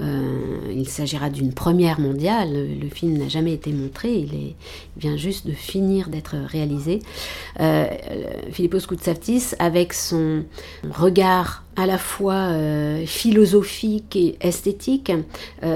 il 0.00 0.88
s'agira 0.88 1.30
d'une 1.30 1.52
première 1.52 2.00
mondiale. 2.00 2.50
Le, 2.52 2.88
film 2.88 3.16
n'a 3.18 3.28
jamais 3.28 3.52
été 3.52 3.72
montré. 3.72 4.14
Il, 4.14 4.34
est, 4.34 4.56
vient 4.96 5.16
juste 5.16 5.46
de 5.46 5.52
finir 5.52 6.08
d'être 6.08 6.34
réalisé. 6.48 7.00
Philippos 8.50 8.86
Koutsaftis, 8.88 9.54
avec 9.58 9.92
son 9.92 10.44
regard 10.90 11.62
à 11.76 11.86
la 11.86 11.98
fois 11.98 12.50
philosophique 13.06 14.16
et 14.16 14.36
esthétique, 14.40 14.73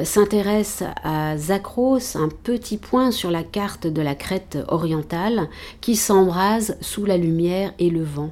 s'intéresse 0.04 0.82
à 1.02 1.36
Zakros, 1.36 2.16
un 2.16 2.28
petit 2.28 2.76
point 2.76 3.10
sur 3.10 3.30
la 3.30 3.42
carte 3.42 3.86
de 3.86 4.02
la 4.02 4.14
Crète 4.14 4.58
orientale 4.68 5.48
qui 5.80 5.96
s'embrase 5.96 6.76
sous 6.80 7.04
la 7.04 7.16
lumière 7.16 7.72
et 7.78 7.90
le 7.90 8.02
vent. 8.02 8.30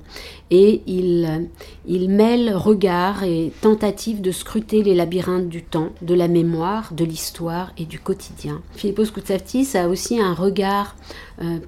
Et 0.51 0.83
il, 0.87 1.49
il 1.87 2.09
mêle 2.09 2.55
regard 2.55 3.25
et 3.25 3.53
tentative 3.61 4.21
de 4.21 4.31
scruter 4.31 4.83
les 4.83 4.95
labyrinthes 4.95 5.49
du 5.49 5.63
temps, 5.63 5.91
de 6.03 6.15
la 6.15 6.29
mémoire, 6.29 6.93
de 6.93 7.05
l'histoire 7.05 7.73
et 7.79 7.85
du 7.85 7.99
quotidien. 7.99 8.63
Philippos 8.73 9.07
Koutsaftis 9.13 9.77
a 9.77 9.89
aussi 9.89 10.21
un 10.21 10.35
regard 10.35 10.97
euh, 11.43 11.59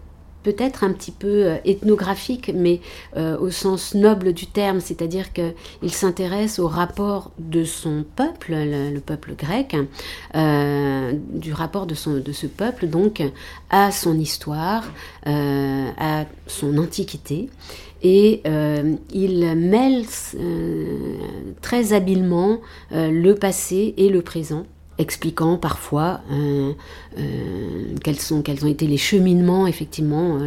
peut-être 0.53 0.85
un 0.85 0.93
petit 0.93 1.11
peu 1.11 1.47
euh, 1.47 1.57
ethnographique, 1.65 2.51
mais 2.55 2.81
euh, 3.17 3.39
au 3.39 3.51
sens 3.51 3.95
noble 3.95 4.33
du 4.33 4.47
terme, 4.47 4.81
c'est-à-dire 4.81 5.33
qu'il 5.33 5.93
s'intéresse 5.93 6.59
au 6.59 6.69
rapport 6.69 7.31
de 7.39 7.65
son 7.65 8.05
peuple, 8.17 8.55
le, 8.55 8.99
peuple 9.01 9.35
grec, 9.37 9.77
du 10.35 11.53
rapport 11.53 11.87
de, 11.87 11.95
son, 11.95 12.15
de 12.15 12.33
ce 12.33 12.47
peuple 12.47 12.87
donc 12.87 13.23
à 13.71 13.91
son 13.91 14.19
histoire, 14.19 14.85
à 15.25 16.25
son 16.47 16.79
antiquité. 16.79 17.49
Et 18.03 18.43
euh, 18.47 18.95
il 19.13 19.55
mêle 19.57 20.05
euh, 20.37 21.17
très 21.61 21.93
habilement 21.93 22.61
euh, 22.93 23.11
le 23.11 23.35
passé 23.35 23.95
et 23.97 24.09
le 24.09 24.23
présent 24.23 24.67
expliquant 25.01 25.59
parfois 25.59 26.23
euh, 27.19 27.23
euh, 27.23 27.95
quels, 28.03 28.19
sont, 28.19 28.43
quels 28.43 28.65
ont 28.65 28.69
été 28.69 28.87
les 28.87 28.97
cheminements 28.97 29.67
effectivement 29.67 30.39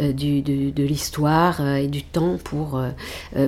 euh, 0.00 0.12
du, 0.12 0.42
de, 0.42 0.82
l'histoire 0.82 1.64
et 1.76 1.88
du 1.88 2.02
temps 2.02 2.38
pour 2.42 2.80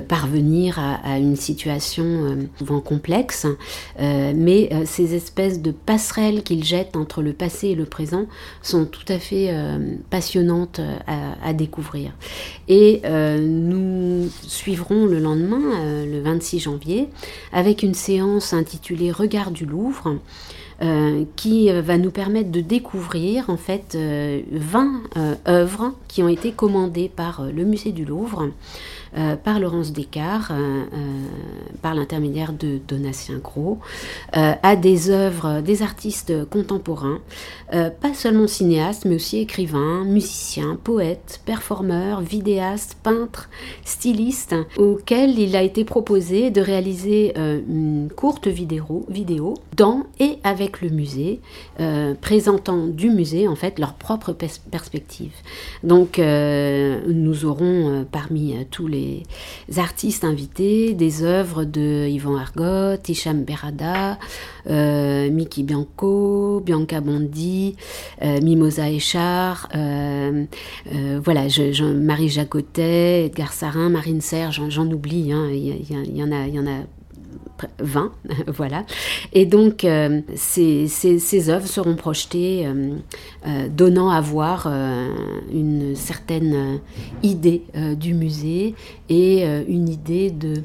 parvenir 0.07 0.79
à, 0.79 1.17
une 1.17 1.35
situation 1.35 2.37
souvent 2.57 2.81
complexe. 2.81 3.45
mais 3.99 4.69
ces 4.85 5.15
espèces 5.15 5.61
de 5.61 5.71
passerelles 5.71 6.43
qu'il 6.43 6.63
jette 6.63 6.95
entre 6.95 7.21
le 7.21 7.33
passé 7.33 7.69
et 7.69 7.75
le 7.75 7.85
présent 7.85 8.25
sont 8.61 8.85
tout 8.85 9.05
à 9.07 9.19
fait 9.19 9.53
passionnantes 10.09 10.81
à, 11.07 11.53
découvrir. 11.53 12.11
Et 12.67 13.01
nous 13.39 14.29
suivrons 14.41 15.05
le 15.05 15.19
lendemain, 15.19 16.05
le 16.05 16.21
26 16.21 16.59
janvier, 16.59 17.09
avec 17.53 17.83
une 17.83 17.93
séance 17.93 18.53
intitulée 18.53 19.11
Regard 19.11 19.51
du 19.51 19.65
Louvre 19.65 20.17
euh, 20.79 21.23
qui 21.35 21.71
euh, 21.71 21.81
va 21.81 21.97
nous 21.97 22.11
permettre 22.11 22.51
de 22.51 22.61
découvrir 22.61 23.49
en 23.49 23.57
fait 23.57 23.95
20 23.95 25.01
euh, 25.17 25.33
œuvres 25.47 25.93
qui 26.07 26.21
ont 26.21 26.27
été 26.27 26.51
commandées 26.51 27.09
par 27.09 27.43
le 27.43 27.63
musée 27.63 27.91
du 27.91 28.05
Louvre 28.05 28.49
euh, 29.15 29.35
par 29.35 29.59
Laurence 29.59 29.93
Descartes, 29.93 30.51
euh, 30.51 30.83
euh, 30.93 31.25
par 31.81 31.95
l'intermédiaire 31.95 32.53
de 32.53 32.79
Donatien 32.87 33.37
Gros, 33.37 33.79
à 34.33 34.75
des 34.75 35.09
œuvres 35.09 35.61
des 35.61 35.81
artistes 35.81 36.45
contemporains, 36.49 37.19
pas 37.71 38.13
seulement 38.13 38.47
cinéastes, 38.47 39.05
mais 39.05 39.15
aussi 39.15 39.39
écrivains, 39.39 40.03
musiciens, 40.03 40.77
poètes, 40.83 41.41
performeurs, 41.45 42.21
vidéastes, 42.21 42.97
peintres, 43.03 43.49
stylistes, 43.85 44.55
auxquels 44.77 45.37
il 45.39 45.55
a 45.55 45.63
été 45.63 45.85
proposé 45.85 46.51
de 46.51 46.61
réaliser 46.61 47.33
une 47.37 48.09
courte 48.15 48.47
vidéo, 48.47 49.05
dans 49.75 50.03
et 50.19 50.39
avec 50.43 50.81
le 50.81 50.89
musée, 50.89 51.39
présentant 52.21 52.87
du 52.87 53.09
musée 53.09 53.47
en 53.47 53.55
fait 53.55 53.79
leur 53.79 53.93
propre 53.93 54.33
perspective. 54.33 55.33
Donc 55.83 56.17
nous 56.19 57.45
aurons 57.45 58.05
parmi 58.11 58.55
tous 58.71 58.87
les 58.87 58.96
artistes 59.77 60.23
invités, 60.23 60.93
des 60.93 61.23
œuvres 61.23 61.63
de 61.63 62.07
Yvan 62.07 62.37
Argot, 62.37 63.01
Hicham 63.07 63.43
Berada, 63.43 64.17
euh, 64.69 65.29
Miki 65.29 65.63
Bianco, 65.63 66.61
Bianca 66.65 67.01
Bondi, 67.01 67.75
euh, 68.21 68.39
Mimosa 68.41 68.89
Echard, 68.89 69.69
euh, 69.75 70.45
voilà, 71.23 71.47
je, 71.47 71.83
Marie 71.83 72.29
Jacotet, 72.29 73.25
Edgar 73.25 73.53
Sarin, 73.53 73.89
Marine 73.89 74.21
Serge, 74.21 74.61
j'en 74.69 74.87
oublie, 74.87 75.31
hein, 75.31 75.49
il 75.51 76.17
y, 76.17 76.23
en 76.23 76.31
a, 76.31 76.47
y 76.47 76.59
en 76.59 76.67
a 76.67 76.81
20, 77.79 78.11
voilà. 78.47 78.85
Et 79.33 79.45
donc, 79.45 79.83
euh, 79.83 80.21
ces, 80.35 81.49
œuvres 81.49 81.67
seront 81.67 81.95
projetées, 81.95 82.65
euh, 82.65 82.95
euh, 83.47 83.67
donnant 83.69 84.09
à 84.09 84.21
voir 84.21 84.67
une 85.53 85.95
certaine 85.95 86.79
idée 87.23 87.63
du 87.97 88.13
musée 88.13 88.75
et 89.09 89.45
une 89.67 89.89
idée 89.89 90.31
de 90.31 90.63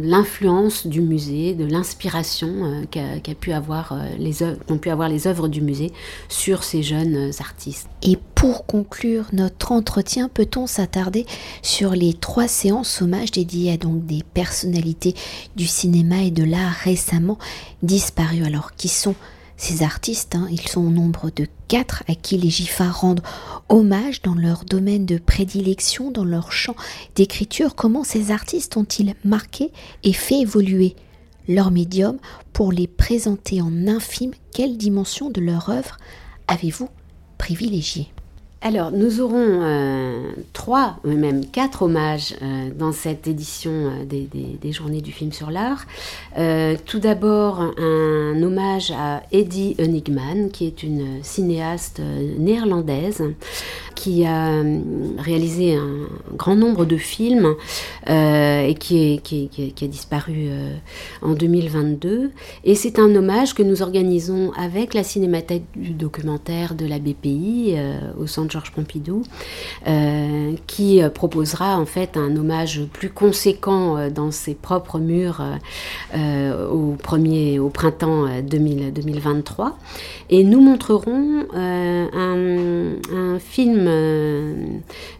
l'influence 0.00 0.86
du 0.86 1.00
musée, 1.00 1.54
de 1.54 1.64
l'inspiration 1.64 2.84
qu'ont 2.92 3.34
pu 3.34 3.52
avoir 3.52 3.98
les 4.18 5.26
œuvres 5.26 5.48
du 5.48 5.60
musée 5.60 5.92
sur 6.28 6.62
ces 6.62 6.82
jeunes 6.82 7.30
artistes. 7.40 7.88
Et 8.02 8.18
pour 8.44 8.66
conclure 8.66 9.24
notre 9.32 9.72
entretien, 9.72 10.28
peut-on 10.28 10.66
s'attarder 10.66 11.24
sur 11.62 11.92
les 11.92 12.12
trois 12.12 12.46
séances 12.46 13.00
hommages 13.00 13.30
dédiées 13.30 13.72
à 13.72 13.78
donc 13.78 14.04
des 14.04 14.22
personnalités 14.34 15.14
du 15.56 15.66
cinéma 15.66 16.24
et 16.24 16.30
de 16.30 16.44
l'art 16.44 16.74
récemment 16.74 17.38
disparus 17.82 18.44
Alors, 18.44 18.74
qui 18.74 18.88
sont 18.88 19.14
ces 19.56 19.82
artistes 19.82 20.34
hein? 20.34 20.46
Ils 20.50 20.68
sont 20.68 20.82
au 20.82 20.90
nombre 20.90 21.30
de 21.34 21.46
quatre 21.68 22.04
à 22.06 22.14
qui 22.14 22.36
les 22.36 22.50
GIFA 22.50 22.90
rendent 22.90 23.22
hommage 23.70 24.20
dans 24.20 24.34
leur 24.34 24.66
domaine 24.66 25.06
de 25.06 25.16
prédilection, 25.16 26.10
dans 26.10 26.26
leur 26.26 26.52
champ 26.52 26.76
d'écriture. 27.14 27.74
Comment 27.74 28.04
ces 28.04 28.30
artistes 28.30 28.76
ont-ils 28.76 29.14
marqué 29.24 29.72
et 30.02 30.12
fait 30.12 30.40
évoluer 30.40 30.96
leur 31.48 31.70
médium 31.70 32.18
pour 32.52 32.72
les 32.72 32.88
présenter 32.88 33.62
en 33.62 33.88
infime? 33.88 34.32
Quelle 34.52 34.76
dimension 34.76 35.30
de 35.30 35.40
leur 35.40 35.70
œuvre 35.70 35.96
avez-vous 36.46 36.90
privilégiée? 37.38 38.13
Alors, 38.66 38.92
nous 38.92 39.20
aurons 39.20 39.60
euh, 39.60 40.30
trois, 40.54 40.96
même 41.04 41.44
quatre 41.44 41.82
hommages 41.82 42.34
euh, 42.40 42.70
dans 42.74 42.92
cette 42.92 43.26
édition 43.26 43.70
euh, 43.72 44.04
des, 44.06 44.72
Journées 44.72 45.02
du 45.02 45.12
film 45.12 45.32
sur 45.32 45.50
l'art. 45.50 45.84
tout 46.86 46.98
d'abord, 46.98 47.60
un 47.60 48.42
hommage 48.42 48.90
à 48.90 49.22
Eddie 49.30 49.76
Enigman, 49.78 50.50
qui 50.50 50.66
est 50.66 50.82
une 50.82 51.22
cinéaste 51.22 52.00
néerlandaise 52.38 53.22
qui 53.94 54.24
a 54.24 54.62
réalisé 55.18 55.76
un 55.76 56.08
grand 56.36 56.56
nombre 56.56 56.86
de 56.86 56.96
films 56.96 57.54
et 58.08 58.74
qui, 58.80 59.20
qui, 59.22 59.74
a 59.80 59.86
disparu 59.86 60.48
en 61.22 61.34
2022. 61.34 62.32
Et 62.64 62.74
c'est 62.74 62.98
un 62.98 63.14
hommage 63.14 63.54
que 63.54 63.62
nous 63.62 63.82
organisons 63.82 64.50
avec 64.56 64.94
la 64.94 65.04
Cinémathèque 65.04 65.66
du 65.76 65.90
documentaire 65.90 66.74
de 66.74 66.86
la 66.86 66.98
BPI 66.98 67.76
au 68.18 68.26
Centre 68.26 68.53
Georges 68.54 68.70
Pompidou, 68.70 69.22
euh, 69.88 70.52
qui 70.68 71.02
euh, 71.02 71.10
proposera 71.10 71.76
en 71.76 71.86
fait 71.86 72.16
un 72.16 72.36
hommage 72.36 72.82
plus 72.92 73.10
conséquent 73.10 73.96
euh, 73.96 74.10
dans 74.10 74.30
ses 74.30 74.54
propres 74.54 75.00
murs 75.00 75.42
au, 76.14 76.94
premier, 77.02 77.58
au 77.58 77.68
printemps 77.68 78.26
2023. 78.42 79.76
Et 80.30 80.44
nous 80.44 80.60
montrerons 80.60 81.46
un, 81.52 83.38
film 83.40 83.84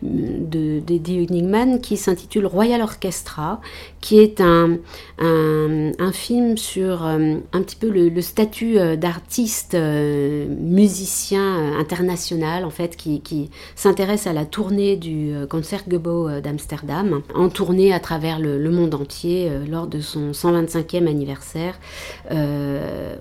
d'Eddie 0.03 1.27
de, 1.27 1.77
qui 1.79 1.97
s'intitule 1.97 2.47
Royal 2.47 2.81
Orchestra, 2.81 3.61
qui 4.01 4.21
est 4.21 4.41
un, 4.41 4.79
un, 5.19 6.13
film 6.13 6.57
sur 6.57 7.03
un 7.03 7.63
petit 7.63 7.77
peu 7.77 7.89
le, 7.89 8.09
le 8.09 8.23
statut 8.23 8.77
d'artiste 8.97 9.75
musicien 9.75 11.77
international 11.79 12.65
en 12.65 12.71
fait 12.71 12.97
qui, 12.97 13.21
qui 13.25 13.51
s'intéresse 13.75 14.29
à 14.29 14.33
la 14.33 14.45
tournée 14.45 14.97
du 14.97 15.33
euh, 15.33 15.47
Concertgebouw 15.47 16.29
euh, 16.29 16.41
d'Amsterdam, 16.41 17.23
en 17.35 17.49
tournée 17.49 17.93
à 17.93 17.99
travers 17.99 18.39
le, 18.39 18.71
monde 18.71 18.95
entier 18.95 19.49
euh, 19.51 19.65
lors 19.67 19.89
de 19.89 20.01
son 20.01 20.31
125e 20.31 21.09
anniversaire 21.09 21.81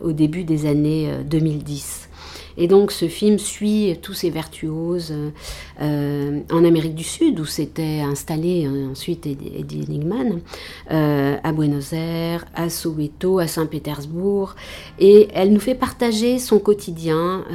au 0.03 0.11
début 0.11 0.43
des 0.43 0.65
années 0.65 1.09
2010. 1.25 2.09
Et 2.57 2.67
donc 2.67 2.91
ce 2.91 3.07
film 3.07 3.39
suit 3.39 3.97
tous 4.01 4.13
ces 4.13 4.29
virtuoses 4.29 5.13
en 5.79 6.65
Amérique 6.65 6.95
du 6.95 7.03
Sud, 7.03 7.39
où 7.39 7.45
s'était 7.45 8.01
installé 8.01 8.67
ensuite 8.67 9.25
Eddie 9.25 9.85
Enigman, 9.87 10.41
à 10.89 11.51
Buenos 11.51 11.93
Aires, 11.93 12.45
à 12.53 12.69
Soweto, 12.69 13.39
à 13.39 13.47
Saint-Pétersbourg. 13.47 14.55
Et 14.99 15.27
elle 15.33 15.53
nous 15.53 15.59
fait 15.59 15.75
partager 15.75 16.39
son 16.39 16.59
quotidien 16.59 17.45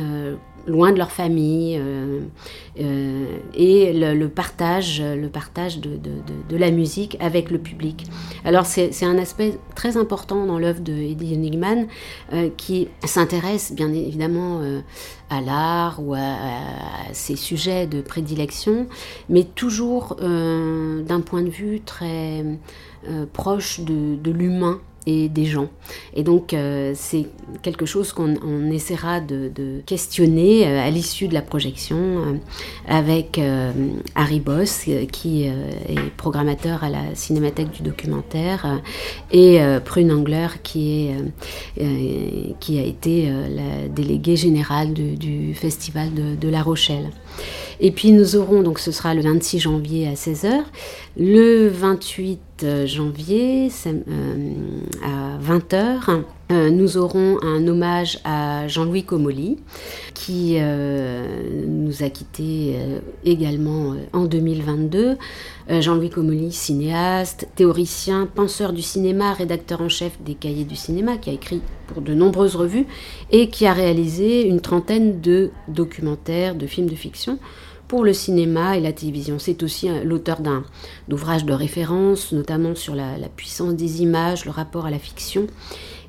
loin 0.69 0.93
de 0.93 0.99
leur 0.99 1.11
famille, 1.11 1.77
euh, 1.81 2.21
euh, 2.79 3.39
et 3.55 3.93
le, 3.93 4.29
partage, 4.29 5.03
le 5.03 5.29
partage 5.29 5.81
de, 5.81 5.99
la 6.57 6.71
musique 6.71 7.17
avec 7.21 7.51
le 7.51 7.59
public. 7.59 8.07
Alors 8.45 8.67
c'est 8.67 9.05
un 9.05 9.19
aspect 9.19 9.59
très 9.75 9.97
important 9.97 10.47
dans 10.47 10.59
l'œuvre 10.59 10.81
de 10.81 10.93
Eddie 10.93 11.35
Enigman 11.35 11.87
euh, 12.33 12.51
qui 12.57 12.89
s'intéresse 13.05 13.73
bien 13.73 13.93
évidemment 13.93 14.61
à 15.31 15.41
l'art 15.41 16.01
ou 16.03 16.15
à, 16.15 16.21
ses 17.13 17.37
sujets 17.37 17.87
de 17.87 18.01
prédilection, 18.01 18.87
mais 19.29 19.45
toujours 19.45 20.17
d'un 20.17 21.21
point 21.25 21.43
de 21.43 21.51
vue 21.51 21.81
très 21.81 22.45
proche 23.33 23.81
de 23.81 24.31
l'humain 24.31 24.81
des 25.29 25.45
gens. 25.47 25.69
Et 26.15 26.23
donc 26.23 26.53
euh, 26.53 26.93
c'est 26.95 27.27
quelque 27.63 27.87
chose 27.87 28.13
qu'on 28.13 28.71
essaiera 28.71 29.21
de, 29.21 29.51
questionner 29.87 30.67
euh, 30.67 30.87
à 30.87 30.91
l'issue 30.91 31.29
de 31.29 31.35
la 31.35 31.43
projection 31.43 31.97
euh, 31.97 32.35
avec 32.87 33.41
Harry 34.15 34.41
Boss, 34.41 34.87
qui 35.13 35.45
est 35.45 35.53
programmateur 36.17 36.85
à 36.85 36.91
la 36.91 37.15
Cinémathèque 37.15 37.71
du 37.71 37.83
documentaire, 37.83 38.81
et 39.31 39.61
Prune 39.85 40.13
Angler, 40.13 40.49
qui, 40.63 41.09
est, 41.79 42.55
qui 42.61 42.79
a 42.79 42.83
été 42.83 43.31
la 43.31 43.89
déléguée 43.89 44.37
générale 44.37 44.93
du, 44.93 45.55
Festival 45.55 46.13
de, 46.15 46.35
de 46.35 46.49
La 46.49 46.63
Rochelle. 46.63 47.11
Et 47.81 47.91
puis 47.91 48.13
nous 48.13 48.37
aurons, 48.37 48.63
donc 48.63 48.79
ce 48.79 48.91
sera 48.91 49.15
le 49.15 49.23
26 49.23 49.61
janvier 49.61 50.09
à 50.09 50.15
16h, 50.15 50.63
le 51.17 51.69
28 51.69 52.41
janvier 52.87 53.69
euh, 53.87 54.81
à 55.05 55.39
20h, 55.39 56.23
euh, 56.51 56.71
nous 56.71 56.97
aurons 56.97 57.39
un 57.43 57.67
hommage 57.67 58.19
à 58.25 58.67
Jean-Louis 58.69 59.05
Comolli, 59.05 59.59
qui 60.15 60.57
euh, 60.59 61.65
nous 61.67 62.03
a 62.03 62.11
quittés 62.11 62.77
également 63.25 63.95
en 64.13 64.25
2022. 64.25 65.17
Jean-Louis 65.69 66.11
Comolli, 66.11 66.51
cinéaste, 66.51 67.49
théoricien, 67.55 68.27
penseur 68.35 68.73
du 68.73 68.83
cinéma, 68.83 69.35
rédacteur 69.35 69.83
en 69.83 69.91
chef 69.91 70.19
des 70.23 70.35
Cahiers 70.35 70.65
du 70.65 70.77
cinéma, 70.77 71.19
qui 71.19 71.29
a 71.29 71.35
écrit 71.35 71.61
pour 71.87 72.01
de 72.01 72.15
nombreuses 72.15 72.57
revues 72.57 72.87
et 73.31 73.49
qui 73.49 73.67
a 73.67 73.73
réalisé 73.75 74.47
une 74.47 74.61
trentaine 74.61 75.21
de 75.21 75.51
documentaires, 75.69 76.55
de 76.55 76.67
films 76.67 76.89
de 76.89 76.95
fiction 76.95 77.39
pour 77.89 78.05
le 78.05 78.13
cinéma 78.13 78.77
et 78.77 78.81
la 78.81 78.93
télévision. 78.93 79.39
C'est 79.39 79.63
aussi 79.63 79.89
l'auteur 80.05 80.41
d'un 80.41 80.63
d'ouvrages 81.09 81.45
de 81.45 81.55
référence, 81.55 82.33
notamment 82.33 82.75
sur 82.75 82.95
la, 82.95 83.17
puissance 83.35 83.75
des 83.75 84.03
images, 84.03 84.45
le 84.45 84.51
rapport 84.51 84.87
à 84.87 84.91
la 84.91 84.99
fiction. 84.99 85.47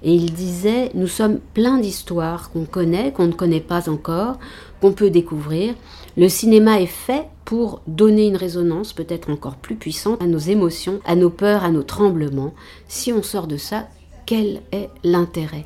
Et 0.04 0.14
il 0.14 0.32
disait, 0.34 0.92
nous 0.94 1.08
sommes 1.08 1.40
plein 1.54 1.78
d'histoires 1.78 2.52
qu'on 2.52 2.66
connaît, 2.66 3.12
qu'on 3.12 3.28
ne 3.28 3.34
connaît 3.34 3.60
pas 3.60 3.90
encore, 3.90 4.38
qu'on 4.82 4.94
peut 4.94 5.10
découvrir. 5.10 5.74
Le 6.18 6.30
cinéma 6.30 6.82
est 6.82 6.86
fait 6.86 7.26
pour 7.46 7.82
donner 7.88 8.28
une 8.28 8.36
résonance 8.36 8.94
peut-être 8.94 9.30
encore 9.30 9.56
plus 9.56 9.76
puissante 9.76 10.22
à 10.22 10.28
nos 10.28 10.38
émotions, 10.38 11.00
à 11.06 11.16
nos 11.16 11.30
peurs, 11.30 11.64
à 11.64 11.72
nos 11.72 11.84
tremblements. 11.84 12.54
Si 12.88 13.12
on 13.12 13.24
sort 13.24 13.48
de 13.48 13.58
ça, 13.58 13.88
quel 14.26 14.62
est 14.72 14.90
l'intérêt? 15.04 15.66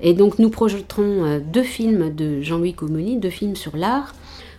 Et 0.00 0.14
donc 0.14 0.38
nous 0.38 0.50
projeterons 0.50 1.24
euh, 1.24 1.40
deux 1.40 1.62
films 1.62 2.14
de 2.14 2.40
Jean-Louis 2.42 2.74
Comolli, 2.74 3.16
deux 3.16 3.30
films 3.30 3.56
sur 3.56 3.76
l'art. 3.76 4.14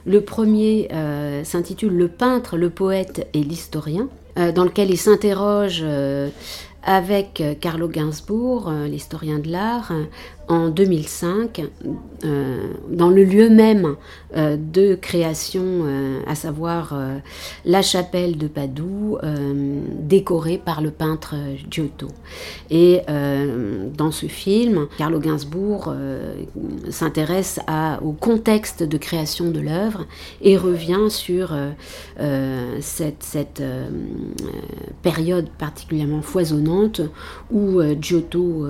Le 0.06 0.22
premier 0.22 0.88
euh, 0.94 1.44
s'intitule 1.44 1.94
Le 1.94 2.08
peintre, 2.08 2.58
le 2.58 2.70
poète 2.70 3.28
et 3.34 3.42
l'historien, 3.42 4.08
euh, 4.38 4.52
dans 4.52 4.64
lequel 4.64 4.92
il 4.92 4.98
s'interroge 4.98 5.82
euh, 5.84 6.30
avec 6.84 7.42
Carlo 7.60 7.88
Gainsbourg, 7.88 8.72
l'historien 8.88 9.40
de 9.40 9.50
l'art, 9.50 9.92
en 10.48 10.70
2005 10.70 11.62
euh, 12.26 12.74
dans 12.90 13.10
le 13.10 13.24
lieu 13.24 13.50
même 13.50 13.96
euh, 14.36 14.58
de 14.58 14.96
création, 14.96 15.64
euh, 15.64 16.22
à 16.28 16.36
savoir 16.36 16.98
la 17.66 17.82
chapelle 17.82 18.38
de 18.38 18.48
Padoue, 18.48 19.18
décorée 20.00 20.58
par 20.58 20.82
le 20.82 20.92
peintre 20.92 21.36
Giotto. 21.70 22.08
Et 22.70 23.02
dans 23.98 24.12
ce 24.12 24.28
film, 24.28 24.88
Carlo 24.98 25.20
Gainsbourg 25.20 25.94
s'intéresse 26.90 27.60
au 28.04 28.12
contexte 28.12 28.84
de 28.84 28.98
création 28.98 29.52
de 29.52 29.60
l'œuvre 29.60 30.06
et 30.42 30.58
revient 30.58 31.10
sur 31.10 31.56
cette, 32.80 33.24
cette 33.24 33.64
période 35.02 35.50
particulièrement 35.58 36.22
foisonnante 36.22 37.02
où 37.52 37.82
Giotto 38.00 38.68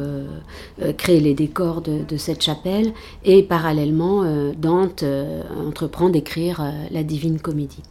crée 0.97 1.19
les 1.19 1.33
décors 1.33 1.64
de, 1.73 2.17
cette 2.17 2.41
chapelle 2.41 2.93
et 3.23 3.43
parallèlement 3.43 4.23
euh, 4.23 4.53
Dante 4.57 5.03
euh, 5.03 5.41
entreprend 5.67 6.09
d'écrire 6.09 6.61
euh, 6.61 6.71
la 6.91 7.03
Divine 7.03 7.39
Comédie. 7.39 7.83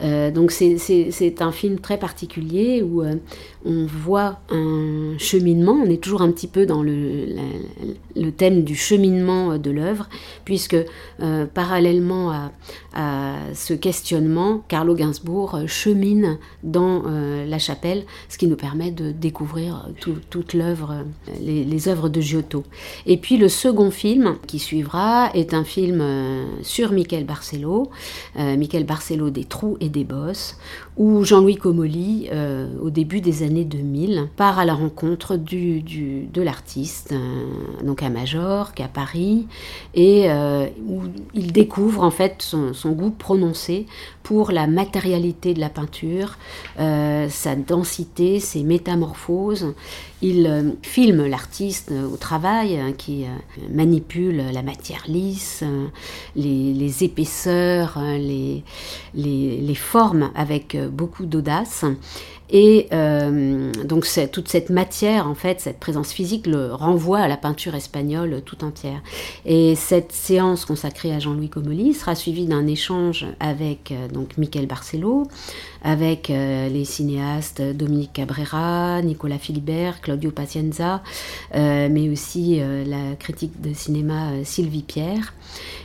Donc 0.00 0.50
c'est 0.50 1.42
un 1.42 1.52
film 1.52 1.78
très 1.78 1.98
particulier 1.98 2.82
où 2.82 3.02
on 3.64 3.86
voit 3.86 4.40
un 4.50 5.16
cheminement, 5.18 5.72
on 5.72 5.90
est 5.90 6.02
toujours 6.02 6.22
un 6.22 6.30
petit 6.30 6.46
peu 6.46 6.66
dans 6.66 6.82
le, 6.82 7.26
le 8.16 8.30
thème 8.32 8.64
du 8.64 8.74
cheminement 8.74 9.58
de 9.58 9.70
l'œuvre, 9.70 10.08
puisque 10.44 10.76
parallèlement 11.54 12.50
à, 12.94 13.36
ce 13.54 13.74
questionnement, 13.74 14.62
Carlo 14.68 14.94
Gainsbourg 14.94 15.58
chemine 15.66 16.38
dans 16.62 17.02
la 17.46 17.58
chapelle, 17.58 18.04
ce 18.28 18.38
qui 18.38 18.46
nous 18.46 18.56
permet 18.56 18.90
de 18.90 19.10
découvrir 19.12 19.88
toute 20.30 20.54
l'œuvre, 20.54 21.04
les, 21.40 21.88
œuvres 21.88 22.08
de 22.08 22.20
Giotto. 22.20 22.64
Et 23.06 23.16
puis 23.16 23.36
le 23.36 23.48
second 23.48 23.90
film 23.90 24.36
qui 24.46 24.58
suivra 24.58 25.30
est 25.34 25.54
un 25.54 25.64
film 25.64 26.00
euh, 26.00 26.44
sur 26.62 26.92
Michael 26.92 27.24
Barcelo, 27.24 27.90
euh, 28.38 28.56
Michael 28.56 28.84
Barcelo 28.84 29.30
des 29.30 29.44
trous 29.44 29.76
et 29.80 29.88
des 29.90 30.04
bosses, 30.04 30.56
où 31.00 31.24
Jean-Louis 31.24 31.56
Comolli, 31.56 32.28
euh, 32.30 32.68
au 32.82 32.90
début 32.90 33.22
des 33.22 33.42
années 33.42 33.64
2000, 33.64 34.28
part 34.36 34.58
à 34.58 34.66
la 34.66 34.74
rencontre 34.74 35.38
du, 35.38 35.80
de 35.80 36.42
l'artiste, 36.42 37.12
euh, 37.12 37.46
donc 37.82 38.02
à 38.02 38.10
Majorque, 38.10 38.82
à 38.82 38.88
Paris, 38.88 39.46
et 39.94 40.30
euh, 40.30 40.66
où 40.86 41.04
il 41.32 41.52
découvre 41.52 42.02
en 42.02 42.10
fait 42.10 42.42
son, 42.42 42.72
goût 42.90 43.12
prononcé 43.12 43.86
pour 44.22 44.52
la 44.52 44.66
matérialité 44.66 45.54
de 45.54 45.60
la 45.60 45.70
peinture, 45.70 46.36
sa 46.76 47.56
densité, 47.56 48.38
ses 48.38 48.62
métamorphoses. 48.62 49.72
Il 50.22 50.74
filme 50.82 51.26
l'artiste 51.26 51.90
au 51.90 52.16
travail, 52.16 52.78
hein, 52.78 52.92
qui 52.96 53.24
manipule 53.72 54.42
la 54.52 54.62
matière 54.62 55.04
lisse, 55.08 55.64
les, 56.36 57.04
épaisseurs, 57.04 57.98
les, 57.98 58.62
les, 59.14 59.60
les 59.62 59.74
formes 59.74 60.30
avec 60.34 60.76
beaucoup 60.90 61.26
d'audace. 61.26 61.84
Et 62.50 62.88
euh, 62.92 63.72
donc 63.84 64.06
toute 64.32 64.48
cette 64.48 64.70
matière, 64.70 65.28
en 65.28 65.34
fait, 65.34 65.60
cette 65.60 65.78
présence 65.78 66.12
physique 66.12 66.46
le 66.46 66.74
renvoie 66.74 67.20
à 67.20 67.28
la 67.28 67.36
peinture 67.36 67.74
espagnole 67.74 68.42
tout 68.44 68.64
entière. 68.64 69.00
Et 69.46 69.76
cette 69.76 70.12
séance 70.12 70.64
consacrée 70.64 71.14
à 71.14 71.20
Jean-Louis 71.20 71.48
Comolli 71.48 71.94
sera 71.94 72.14
suivie 72.14 72.46
d'un 72.46 72.66
échange 72.66 73.26
avec 73.38 73.92
euh, 73.92 74.08
donc 74.08 74.36
Michael 74.36 74.66
Barcelo, 74.66 75.28
avec 75.82 76.30
euh, 76.30 76.68
les 76.68 76.84
cinéastes 76.84 77.62
Dominique 77.62 78.12
Cabrera, 78.14 79.00
Nicolas 79.02 79.38
Philibert, 79.38 80.00
Claudio 80.00 80.30
Pacienza, 80.30 81.02
mais 81.54 82.08
aussi 82.08 82.60
la 82.60 83.14
critique 83.18 83.60
de 83.60 83.72
cinéma 83.72 84.30
Sylvie 84.44 84.82
Pierre. 84.82 85.34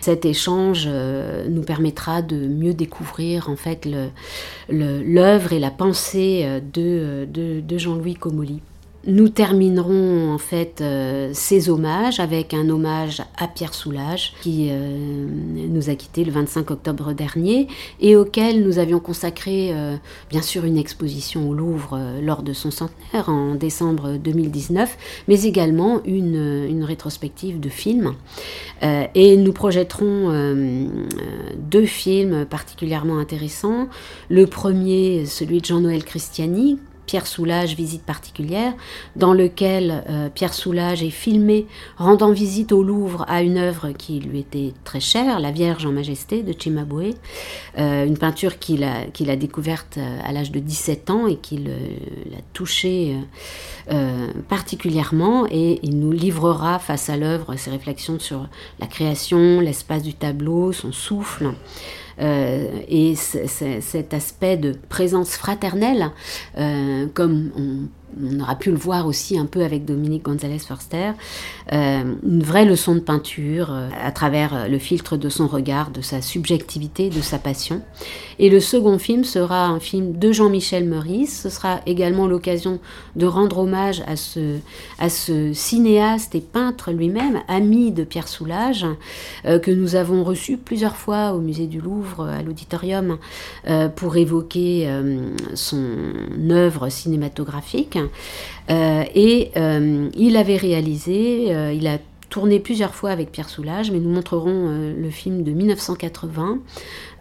Cet 0.01 0.25
échange 0.25 0.87
nous 0.87 1.61
permettra 1.61 2.21
de 2.21 2.35
mieux 2.35 2.73
découvrir 2.73 3.49
en 3.49 3.55
fait 3.55 3.87
l'œuvre 4.69 5.53
et 5.53 5.59
la 5.59 5.71
pensée 5.71 6.54
de, 6.59 7.25
de, 7.25 7.77
Jean-Louis 7.77 8.15
Comolli. 8.15 8.61
Nous 9.07 9.29
terminerons 9.29 10.33
en 10.33 10.39
fait 10.39 10.81
euh, 10.81 11.29
ces 11.31 11.69
hommages 11.69 12.19
avec 12.19 12.55
un 12.55 12.69
hommage 12.69 13.21
à 13.37 13.47
Pierre 13.47 13.75
Soulages 13.75 14.33
qui 14.41 14.69
euh, 14.71 15.27
nous 15.69 15.91
a 15.91 15.95
quittés 15.95 16.23
le 16.23 16.31
25 16.31 16.71
octobre 16.71 17.13
dernier 17.13 17.67
et 18.01 18.15
auquel 18.15 18.63
nous 18.63 18.79
avions 18.79 18.99
consacré 18.99 19.69
euh, 19.73 19.95
bien 20.31 20.41
sûr 20.41 20.65
une 20.65 20.77
exposition 20.77 21.47
au 21.47 21.53
Louvre 21.53 21.99
lors 22.23 22.41
de 22.41 22.51
son 22.53 22.71
centenaire 22.71 23.29
en 23.29 23.53
décembre 23.53 24.17
2019, 24.17 24.97
mais 25.27 25.43
également 25.43 26.01
une, 26.05 26.65
une 26.67 26.83
rétrospective 26.83 27.59
de 27.59 27.69
films. 27.69 28.15
et 28.81 29.37
nous 29.37 29.53
projetterons 29.53 30.87
deux 31.57 31.85
films 31.85 32.45
particulièrement 32.45 33.19
intéressants. 33.19 33.87
Le 34.29 34.47
premier, 34.47 35.25
celui 35.25 35.61
de 35.61 35.65
Jean-Noël 35.65 36.03
Christiani, 36.03 36.79
Pierre 37.05 37.27
Soulages, 37.27 37.75
visite 37.75 38.03
particulière, 38.03 38.73
dans 39.15 39.33
lequel 39.33 40.03
euh, 40.09 40.29
Pierre 40.29 40.53
Soulages 40.53 41.03
est 41.03 41.09
filmé 41.09 41.67
rendant 41.97 42.31
visite 42.31 42.71
au 42.71 42.83
Louvre 42.83 43.25
à 43.27 43.41
une 43.41 43.57
œuvre 43.57 43.91
qui 43.91 44.19
lui 44.19 44.39
était 44.39 44.73
très 44.83 44.99
chère, 44.99 45.39
La 45.39 45.51
Vierge 45.51 45.85
en 45.85 45.91
Majesté 45.91 46.43
de 46.43 46.53
Cimabue, 46.53 47.13
euh, 47.77 48.05
une 48.05 48.17
peinture 48.17 48.59
qu'il 48.59 48.83
a, 48.83 49.05
qu'il 49.05 49.35
découverte 49.37 49.97
euh, 49.97 50.19
à 50.23 50.31
l'âge 50.31 50.51
de 50.51 50.59
17 50.59 51.09
ans 51.09 51.27
et 51.27 51.37
qui 51.37 51.57
l'a 51.57 52.37
touché 52.53 53.15
particulièrement 54.49 55.45
et 55.49 55.79
il 55.83 55.99
nous 55.99 56.11
livrera 56.11 56.79
face 56.79 57.09
à 57.09 57.17
l'œuvre 57.17 57.55
ses 57.55 57.69
réflexions 57.69 58.19
sur 58.19 58.47
la 58.79 58.87
création, 58.87 59.59
l'espace 59.59 60.01
du 60.01 60.13
tableau, 60.13 60.71
son 60.71 60.91
souffle. 60.91 61.51
Euh, 62.19 62.81
et 62.87 63.15
cet 63.15 64.13
aspect 64.13 64.57
de 64.57 64.73
présence 64.89 65.35
fraternelle, 65.35 66.11
euh, 66.57 67.07
comme 67.13 67.51
on 67.57 68.04
on 68.21 68.39
aura 68.39 68.55
pu 68.55 68.71
le 68.71 68.77
voir 68.77 69.07
aussi 69.07 69.37
un 69.37 69.45
peu 69.45 69.63
avec 69.63 69.85
Dominique 69.85 70.23
Gonzalez 70.23 70.59
Forster, 70.59 71.11
euh, 71.73 72.03
une 72.23 72.43
vraie 72.43 72.65
leçon 72.65 72.95
de 72.95 72.99
peinture 72.99 73.69
euh, 73.71 73.89
à 74.01 74.11
travers 74.11 74.55
euh, 74.55 74.67
le 74.67 74.79
filtre 74.79 75.17
de 75.17 75.29
son 75.29 75.47
regard, 75.47 75.91
de 75.91 76.01
sa 76.01 76.21
subjectivité, 76.21 77.09
de 77.09 77.21
sa 77.21 77.39
passion. 77.39 77.81
Et 78.39 78.49
le 78.49 78.59
second 78.59 78.99
film 78.99 79.23
sera 79.23 79.65
un 79.67 79.79
film 79.79 80.17
de 80.17 80.31
Jean-Michel 80.31 80.85
Meurice. 80.85 81.41
Ce 81.41 81.49
sera 81.49 81.81
également 81.85 82.27
l'occasion 82.27 82.79
de 83.15 83.25
rendre 83.25 83.59
hommage 83.59 84.03
à 84.07 84.15
ce, 84.15 85.53
cinéaste 85.53 86.35
et 86.35 86.41
peintre 86.41 86.91
lui-même, 86.91 87.41
ami 87.47 87.91
de 87.91 88.03
Pierre 88.03 88.27
Soulages, 88.27 88.85
que 89.45 89.71
nous 89.71 89.95
avons 89.95 90.25
reçu 90.25 90.57
plusieurs 90.57 90.97
fois 90.97 91.31
au 91.31 91.39
musée 91.39 91.67
du 91.67 91.79
Louvre, 91.79 92.25
à 92.25 92.43
l'auditorium, 92.43 93.17
pour 93.95 94.17
évoquer 94.17 94.89
son 95.53 95.85
œuvre 96.49 96.89
cinématographique. 96.89 97.94
Euh, 98.69 99.03
et 99.13 99.51
euh, 99.57 100.09
il 100.15 100.37
avait 100.37 100.57
réalisé, 100.57 101.53
euh, 101.53 101.73
il 101.73 101.87
a 101.87 101.99
tourné 102.29 102.59
plusieurs 102.59 102.95
fois 102.95 103.11
avec 103.11 103.31
Pierre 103.31 103.47
Soulages, 103.47 103.91
mais 103.91 103.99
nous 103.99 104.09
montrerons 104.09 104.93
le 104.97 105.09
film 105.09 105.43
de 105.43 105.51
1980 105.51 106.59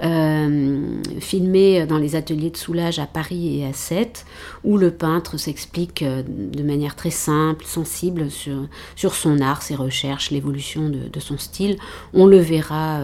euh, 0.02 1.02
filmé 1.20 1.86
dans 1.86 1.98
les 1.98 2.16
ateliers 2.16 2.50
de 2.50 2.56
Soulage 2.56 2.98
à 2.98 3.06
Paris 3.06 3.60
et 3.60 3.66
à 3.66 3.72
Sète, 3.72 4.26
où 4.64 4.76
le 4.76 4.90
peintre 4.90 5.36
s'explique 5.36 6.02
de 6.02 6.62
manière 6.64 6.96
très 6.96 7.10
simple, 7.10 7.64
sensible 7.64 8.28
sur, 8.28 8.66
sur 8.96 9.14
son 9.14 9.40
art, 9.40 9.62
ses 9.62 9.76
recherches, 9.76 10.32
l'évolution 10.32 10.88
de, 10.88 11.20
son 11.20 11.38
style. 11.38 11.76
On 12.12 12.26
le 12.26 12.38
verra 12.38 13.00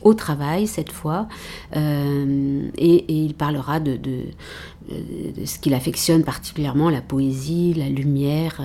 au 0.00 0.14
travail 0.14 0.66
cette 0.66 0.90
fois, 0.90 1.28
et, 1.76 3.04
il 3.08 3.34
parlera 3.34 3.78
de, 3.78 3.98
ce 5.44 5.58
qu'il 5.58 5.74
affectionne 5.74 6.24
particulièrement, 6.24 6.90
la 6.90 7.00
poésie, 7.00 7.74
la 7.74 7.88
lumière, 7.88 8.60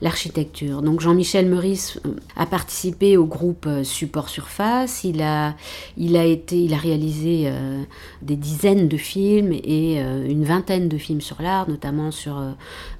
l'architecture. 0.00 0.82
Donc 0.82 1.00
Jean-Michel 1.00 1.46
Meurice 1.46 2.00
a 2.36 2.46
participé 2.46 3.16
au 3.16 3.26
groupe 3.26 3.68
Support 3.82 4.28
Surface, 4.28 5.04
il 5.04 5.22
a, 5.22 5.54
il 5.96 6.16
a, 6.16 6.24
été, 6.24 6.62
il 6.62 6.74
a 6.74 6.76
réalisé 6.76 7.44
euh, 7.46 7.82
des 8.22 8.36
dizaines 8.36 8.88
de 8.88 8.96
films 8.96 9.52
et 9.52 9.96
euh, 9.98 10.28
une 10.28 10.44
vingtaine 10.44 10.88
de 10.88 10.98
films 10.98 11.20
sur 11.20 11.40
l'art, 11.42 11.68
notamment 11.68 12.10
sur 12.10 12.38
euh, 12.38 12.50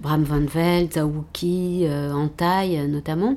Bram 0.00 0.22
van 0.22 0.44
Veld, 0.46 0.92
Zawuki, 0.94 1.86
Antaï 2.12 2.88
notamment. 2.88 3.36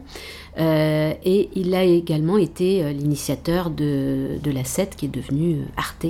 et 0.58 1.50
il 1.56 1.76
a 1.76 1.84
également 1.84 2.38
été 2.38 2.94
l'initiateur 2.94 3.70
de, 3.70 4.40
de, 4.42 4.52
la 4.52 4.64
SET 4.64 4.90
qui 4.96 5.06
est 5.06 5.10
devenue 5.10 5.62
Arte. 5.78 6.08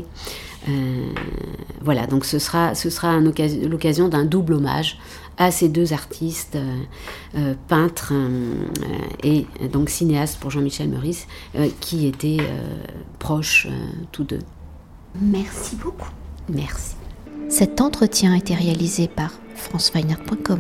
Voilà, 1.82 2.08
donc 2.08 2.26
ce 2.26 2.40
sera, 2.40 2.76
ce 2.76 2.90
sera 2.90 3.20
l'occasion 3.20 4.08
d'un 4.08 4.26
double 4.26 4.54
hommage 4.54 4.98
à 5.38 5.52
ces 5.52 5.70
deux 5.70 5.94
artistes, 5.94 6.58
peintres 7.68 8.14
et 9.24 9.46
donc 9.72 9.90
cinéastes 9.90 10.40
pour 10.40 10.52
Jean-Michel 10.52 10.90
Meurice, 10.90 11.28
qui 11.80 12.08
étaient 12.08 12.38
proches 13.20 13.68
tous 14.12 14.24
deux. 14.24 14.40
Merci 15.22 15.76
beaucoup. 15.76 16.10
Merci. 16.50 16.96
Cet 17.50 17.82
entretien 17.82 18.34
a 18.34 18.38
été 18.38 18.56
réalisé 18.56 19.08
par 19.08 19.32
franceweiner.com. 19.56 20.60